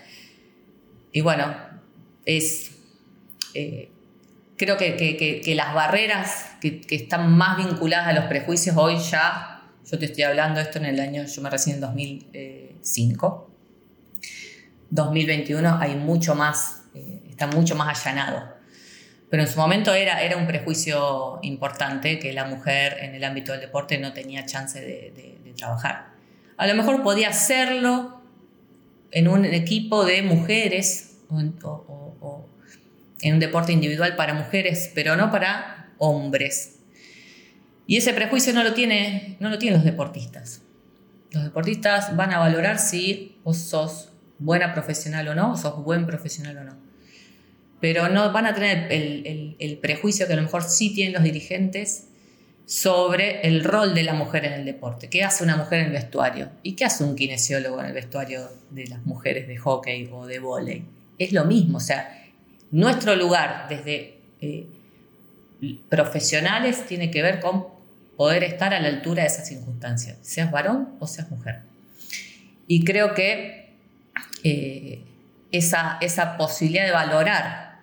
Y 1.11 1.21
bueno, 1.21 1.53
es... 2.37 2.71
Eh, 3.53 3.89
creo 4.57 4.77
que, 4.77 5.53
las 5.55 5.73
barreras 5.73 6.57
que, 6.61 6.81
están 6.89 7.31
más 7.35 7.57
vinculadas 7.57 8.07
a 8.07 8.13
los 8.13 8.25
prejuicios 8.25 8.75
hoy 8.77 8.97
ya, 8.99 9.63
yo 9.89 9.97
te 9.97 10.05
estoy 10.05 10.23
hablando 10.23 10.59
esto 10.59 10.77
en 10.77 10.85
el 10.85 10.99
año, 10.99 11.23
yo 11.23 11.41
me 11.41 11.49
recién 11.49 11.75
en 11.75 11.81
2005, 11.81 13.51
2021 14.89 15.77
hay 15.79 15.95
mucho 15.95 16.35
más, 16.35 16.83
eh, 16.93 17.21
está 17.29 17.47
mucho 17.47 17.75
más 17.75 18.05
allanado 18.05 18.59
pero 19.29 19.43
en 19.43 19.49
su 19.49 19.59
momento 19.59 19.93
era, 19.93 20.23
era 20.23 20.37
un 20.37 20.47
prejuicio 20.47 21.39
importante 21.43 22.19
que 22.19 22.33
la 22.33 22.45
mujer 22.45 22.97
en 22.99 23.13
el 23.13 23.23
ámbito 23.23 23.51
del 23.51 23.61
deporte 23.61 23.97
no 23.99 24.11
tenía 24.11 24.45
chance 24.45 24.81
de, 24.81 25.35
trabajar. 25.55 26.07
A 26.55 26.67
lo 26.67 26.75
mejor 26.75 27.03
podía 27.03 27.29
hacerlo 27.29 28.21
en 29.11 29.27
un 29.27 29.43
equipo 29.43 30.05
de 30.05 30.21
mujeres 30.21 31.17
o, 31.29 31.98
en 33.21 33.33
un 33.35 33.39
deporte 33.39 33.71
individual 33.71 34.15
para 34.15 34.33
mujeres, 34.33 34.91
pero 34.95 35.15
no 35.15 35.31
para 35.31 35.93
hombres. 35.97 36.79
Y 37.87 37.97
ese 37.97 38.13
prejuicio 38.13 38.53
no 38.53 38.63
lo, 38.63 38.73
tiene, 38.73 39.37
no 39.39 39.49
lo 39.49 39.57
tienen 39.57 39.79
los 39.79 39.85
deportistas. 39.85 40.61
Los 41.31 41.43
deportistas 41.43 42.15
van 42.15 42.33
a 42.33 42.39
valorar 42.39 42.79
si 42.79 43.39
vos 43.43 43.57
sos 43.57 44.09
buena 44.37 44.73
profesional 44.73 45.27
o 45.27 45.35
no, 45.35 45.57
sos 45.57 45.83
buen 45.83 46.05
profesional 46.05 46.57
o 46.57 46.63
no 46.63 46.89
pero 47.79 48.09
no 48.09 48.31
van 48.31 48.45
a 48.45 48.53
tener 48.53 48.91
el, 48.91 49.77
prejuicio 49.81 50.27
que 50.27 50.33
a 50.33 50.35
lo 50.35 50.41
mejor 50.41 50.63
sí 50.63 50.93
tienen 50.93 51.13
los 51.13 51.23
dirigentes 51.23 52.07
sobre 52.65 53.41
el 53.47 53.63
rol 53.63 53.95
de 53.95 54.03
la 54.03 54.13
mujer 54.13 54.45
en 54.45 54.53
el 54.53 54.65
deporte. 54.65 55.09
¿Qué 55.09 55.23
hace 55.23 55.43
una 55.43 55.55
mujer 55.55 55.79
en 55.79 55.85
el 55.87 55.91
vestuario? 55.93 56.49
¿Y 56.61 56.75
qué 56.75 56.85
hace 56.85 57.03
un 57.03 57.15
kinesiólogo 57.15 57.79
en 57.79 57.87
el 57.87 57.93
vestuario 57.93 58.47
de 58.69 58.87
las 58.87 59.05
mujeres 59.05 59.47
de 59.47 59.57
hockey 59.57 60.09
o 60.11 60.27
de 60.27 60.39
vóley? 60.39 60.85
Es 61.17 61.31
lo 61.31 61.45
mismo, 61.45 61.77
o 61.77 61.81
sea, 61.81 62.28
nuestro 62.71 63.15
lugar 63.15 63.67
desde 63.69 64.19
eh, 64.41 64.67
profesionales 65.89 66.85
tiene 66.87 67.11
que 67.11 67.21
ver 67.21 67.39
con 67.39 67.67
poder 68.15 68.43
estar 68.43 68.73
a 68.73 68.79
la 68.79 68.89
altura 68.89 69.23
de 69.23 69.29
esas 69.29 69.47
circunstancias, 69.47 70.17
seas 70.21 70.51
varón 70.51 70.89
o 70.99 71.07
seas 71.07 71.31
mujer. 71.31 71.61
Y 72.67 72.83
creo 72.83 73.13
que 73.13 73.73
eh, 74.43 75.03
esa, 75.51 75.97
esa 76.01 76.37
posibilidad 76.37 76.85
de 76.85 76.91
valorar 76.91 77.79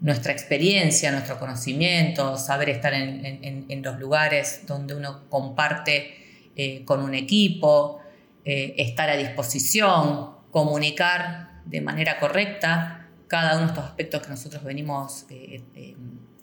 nuestra 0.00 0.32
experiencia, 0.32 1.10
nuestro 1.12 1.38
conocimiento, 1.38 2.36
saber 2.36 2.68
estar 2.70 2.94
en, 2.94 3.82
los 3.82 3.98
lugares 3.98 4.62
donde 4.66 4.94
uno 4.94 5.28
comparte 5.28 6.50
eh, 6.56 6.84
con 6.84 7.00
un 7.00 7.14
equipo, 7.14 8.00
estar 8.44 9.08
a 9.08 9.16
disposición, 9.16 10.34
comunicar 10.50 11.62
de 11.64 11.80
manera 11.80 12.20
correcta 12.20 12.93
cada 13.28 13.56
uno 13.56 13.66
de 13.66 13.72
estos 13.72 13.84
aspectos 13.84 14.22
que 14.22 14.28
nosotros 14.28 14.62
venimos 14.64 15.26
eh, 15.30 15.62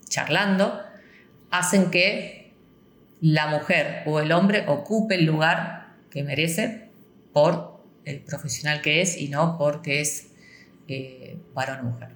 charlando, 0.08 0.82
hacen 1.50 1.92
que 1.92 2.54
la 3.22 3.48
mujer 3.48 4.04
o 4.06 4.20
el 4.20 4.32
hombre 4.32 4.66
ocupe 4.68 5.16
el 5.16 5.26
lugar 5.26 5.96
que 6.10 6.24
merece 6.24 6.90
por 7.34 7.84
el 8.06 8.20
profesional 8.22 8.82
que 8.82 9.02
es 9.02 9.18
y 9.18 9.30
no 9.30 9.58
porque 9.58 10.02
es 10.02 10.28
varón 11.54 11.80
o 11.80 11.84
mujer. 11.92 12.10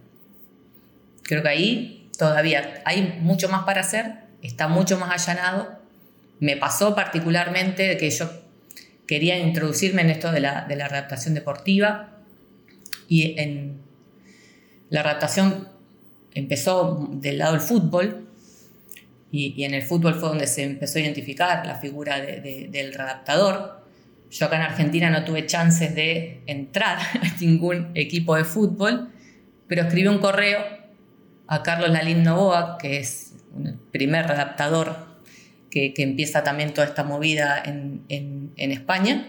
Creo 1.24 1.42
que 1.42 1.50
ahí 1.50 2.10
todavía 2.18 2.82
hay 2.86 3.18
mucho 3.22 3.50
más 3.50 3.64
para 3.64 3.82
hacer, 3.82 4.16
está 4.42 4.68
mucho 4.68 4.98
más 4.98 5.28
allanado. 5.28 5.80
Me 6.40 6.58
pasó 6.58 6.96
particularmente 6.96 7.98
que 7.98 8.10
yo 8.10 8.30
quería 9.08 9.38
introducirme 9.38 10.02
en 10.02 10.10
esto 10.10 10.32
de 10.32 10.40
la, 10.40 10.66
de 10.66 10.76
la 10.76 10.86
adaptación 10.88 11.34
deportiva 11.34 12.18
y 13.08 13.40
en 13.40 13.85
la 14.90 15.02
adaptación 15.02 15.70
empezó 16.34 17.10
del 17.12 17.38
lado 17.38 17.54
del 17.54 17.62
fútbol 17.62 18.28
y, 19.32 19.64
en 19.64 19.74
el 19.74 19.82
fútbol 19.82 20.16
fue 20.16 20.30
donde 20.30 20.48
se 20.48 20.64
empezó 20.64 20.98
a 20.98 21.02
identificar 21.02 21.66
la 21.66 21.76
figura 21.76 22.20
del 22.22 22.94
readaptador. 22.94 23.84
Yo 24.32 24.46
acá 24.46 24.56
en 24.58 24.62
Argentina 24.62 25.10
no 25.10 25.26
tuve 25.26 25.46
chances 25.46 25.94
de 25.94 26.42
entrar 26.46 27.00
a 27.22 27.42
ningún 27.42 27.92
equipo 27.96 28.36
de 28.36 28.46
fútbol, 28.46 29.10
pero 29.68 29.84
escribí 29.84 30.08
un 30.08 30.20
correo 30.20 30.60
a 31.48 31.64
Carlos 31.64 31.90
Lalín 31.90 32.24
Novoa, 32.24 32.78
que 32.78 33.00
es 33.00 33.34
el 33.64 33.76
primer 33.92 34.32
adaptador 34.32 35.16
que, 35.70 35.94
empieza 35.98 36.44
también 36.44 36.74
toda 36.74 36.88
esta 36.88 37.04
movida 37.04 37.62
en, 37.64 38.54
España. 38.56 39.28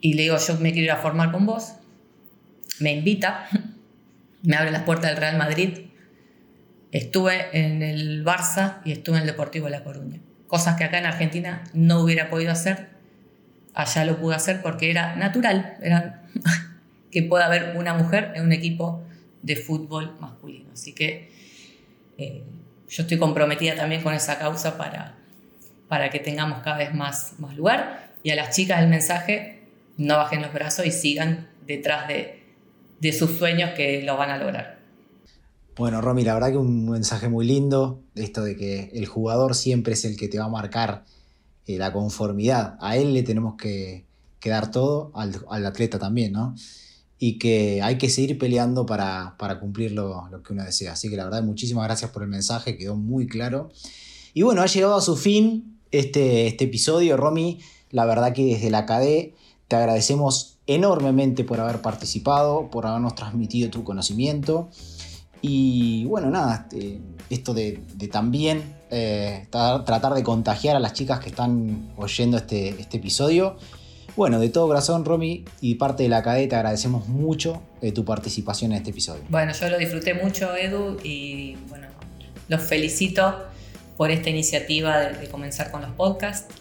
Y 0.00 0.14
le 0.14 0.22
digo, 0.22 0.36
yo 0.38 0.54
me 0.58 0.72
quiero 0.72 0.84
ir 0.84 0.92
a 0.92 0.96
formar 0.96 1.32
con 1.32 1.44
vos. 1.46 1.74
Me 2.80 2.92
invita, 2.92 3.46
me 4.42 4.56
abre 4.56 4.70
las 4.70 4.82
puertas 4.82 5.10
del 5.10 5.18
Real 5.18 5.38
Madrid. 5.38 5.86
Estuve 6.92 7.46
en 7.52 7.82
el 7.82 8.24
Barça 8.24 8.78
y 8.84 8.92
estuve 8.92 9.16
en 9.16 9.22
el 9.22 9.26
Deportivo 9.28 9.66
de 9.66 9.72
La 9.72 9.84
Coruña. 9.84 10.20
Cosas 10.48 10.76
que 10.76 10.84
acá 10.84 10.98
en 10.98 11.06
Argentina 11.06 11.62
no 11.72 12.00
hubiera 12.00 12.28
podido 12.30 12.50
hacer. 12.50 12.88
Allá 13.74 14.04
lo 14.04 14.18
pude 14.18 14.34
hacer 14.34 14.62
porque 14.62 14.90
era 14.90 15.14
natural. 15.16 15.76
Que 17.10 17.24
pueda 17.24 17.46
haber 17.46 17.76
una 17.76 17.92
mujer 17.92 18.30
en 18.36 18.44
un 18.44 18.52
equipo 18.52 19.02
de 19.42 19.56
fútbol 19.56 20.16
masculino. 20.20 20.70
Así 20.72 20.92
que 20.92 21.32
eh, 22.18 22.44
yo 22.88 23.02
estoy 23.02 23.18
comprometida 23.18 23.74
también 23.74 24.00
con 24.00 24.14
esa 24.14 24.38
causa 24.38 24.78
para, 24.78 25.16
para 25.88 26.10
que 26.10 26.20
tengamos 26.20 26.62
cada 26.62 26.78
vez 26.78 26.94
más, 26.94 27.34
más 27.40 27.56
lugar. 27.56 28.12
Y 28.22 28.30
a 28.30 28.36
las 28.36 28.54
chicas 28.54 28.80
el 28.80 28.88
mensaje, 28.88 29.62
no 29.96 30.18
bajen 30.18 30.40
los 30.40 30.52
brazos 30.52 30.86
y 30.86 30.92
sigan 30.92 31.48
detrás 31.66 32.06
de, 32.06 32.39
de 33.00 33.12
sus 33.12 33.38
sueños 33.38 33.70
que 33.76 34.02
lo 34.02 34.16
van 34.16 34.30
a 34.30 34.38
lograr. 34.38 34.78
Bueno, 35.76 36.00
Romy, 36.00 36.24
la 36.24 36.34
verdad 36.34 36.50
que 36.50 36.58
un 36.58 36.90
mensaje 36.90 37.28
muy 37.28 37.46
lindo, 37.46 38.02
esto 38.14 38.42
de 38.44 38.56
que 38.56 38.90
el 38.92 39.06
jugador 39.06 39.54
siempre 39.54 39.94
es 39.94 40.04
el 40.04 40.16
que 40.16 40.28
te 40.28 40.38
va 40.38 40.44
a 40.44 40.48
marcar 40.48 41.04
eh, 41.66 41.78
la 41.78 41.92
conformidad. 41.92 42.76
A 42.80 42.96
él 42.96 43.14
le 43.14 43.22
tenemos 43.22 43.54
que, 43.56 44.04
dar 44.44 44.70
todo, 44.70 45.10
al, 45.14 45.40
al, 45.48 45.66
atleta 45.66 45.98
también, 45.98 46.32
¿no? 46.32 46.54
y 47.22 47.38
que 47.38 47.82
hay 47.82 47.98
que 47.98 48.08
seguir 48.08 48.38
peleando 48.38 48.86
para, 48.86 49.36
cumplir 49.60 49.92
lo, 49.92 50.26
que 50.42 50.54
uno 50.54 50.64
desea. 50.64 50.92
Así 50.92 51.10
que 51.10 51.16
la 51.16 51.24
verdad, 51.24 51.42
muchísimas 51.42 51.84
gracias 51.84 52.10
por 52.10 52.22
el 52.22 52.30
mensaje, 52.30 52.78
quedó 52.78 52.96
muy 52.96 53.26
claro. 53.26 53.70
Y 54.32 54.40
bueno, 54.40 54.62
ha 54.62 54.66
llegado 54.66 54.96
a 54.96 55.02
su 55.02 55.16
fin 55.16 55.78
este, 55.90 56.46
este 56.46 56.64
episodio, 56.64 57.18
Romy. 57.18 57.60
La 57.90 58.06
verdad 58.06 58.32
que 58.32 58.46
desde 58.46 58.70
la 58.70 58.86
CADE 58.86 59.34
te 59.68 59.76
agradecemos 59.76 60.56
enormemente 60.74 61.44
por 61.44 61.60
haber 61.60 61.80
participado, 61.80 62.70
por 62.70 62.86
habernos 62.86 63.14
transmitido 63.14 63.70
tu 63.70 63.84
conocimiento. 63.84 64.68
Y 65.42 66.04
bueno, 66.04 66.30
nada, 66.30 66.66
este, 66.70 67.00
esto 67.30 67.54
de, 67.54 67.82
también 68.10 68.76
eh, 68.90 69.46
tratar 69.50 70.14
de 70.14 70.22
contagiar 70.22 70.76
a 70.76 70.80
las 70.80 70.92
chicas 70.92 71.20
que 71.20 71.30
están 71.30 71.92
oyendo 71.96 72.36
este, 72.36 72.70
este 72.80 72.98
episodio 72.98 73.56
bueno, 74.16 74.40
de 74.40 74.48
todo 74.48 74.66
corazón, 74.66 75.04
Romy, 75.04 75.44
y 75.60 75.76
parte 75.76 76.02
de 76.02 76.08
la 76.08 76.22
cadeta 76.22 76.56
agradecemos 76.56 77.08
mucho 77.08 77.62
de 77.80 77.92
tu 77.92 78.04
participación 78.04 78.72
en 78.72 78.78
este 78.78 78.90
episodio. 78.90 79.22
Bueno, 79.28 79.52
yo 79.52 79.68
lo 79.68 79.78
disfruté 79.78 80.14
mucho, 80.14 80.54
Edu, 80.54 80.98
y 81.02 81.56
bueno, 81.68 81.86
los 82.48 82.60
felicito 82.62 83.46
por 83.96 84.10
esta 84.10 84.30
iniciativa 84.30 84.98
de, 85.00 85.28
comenzar 85.28 85.70
con 85.70 85.82
los 85.82 85.92
podcasts, 85.92 86.54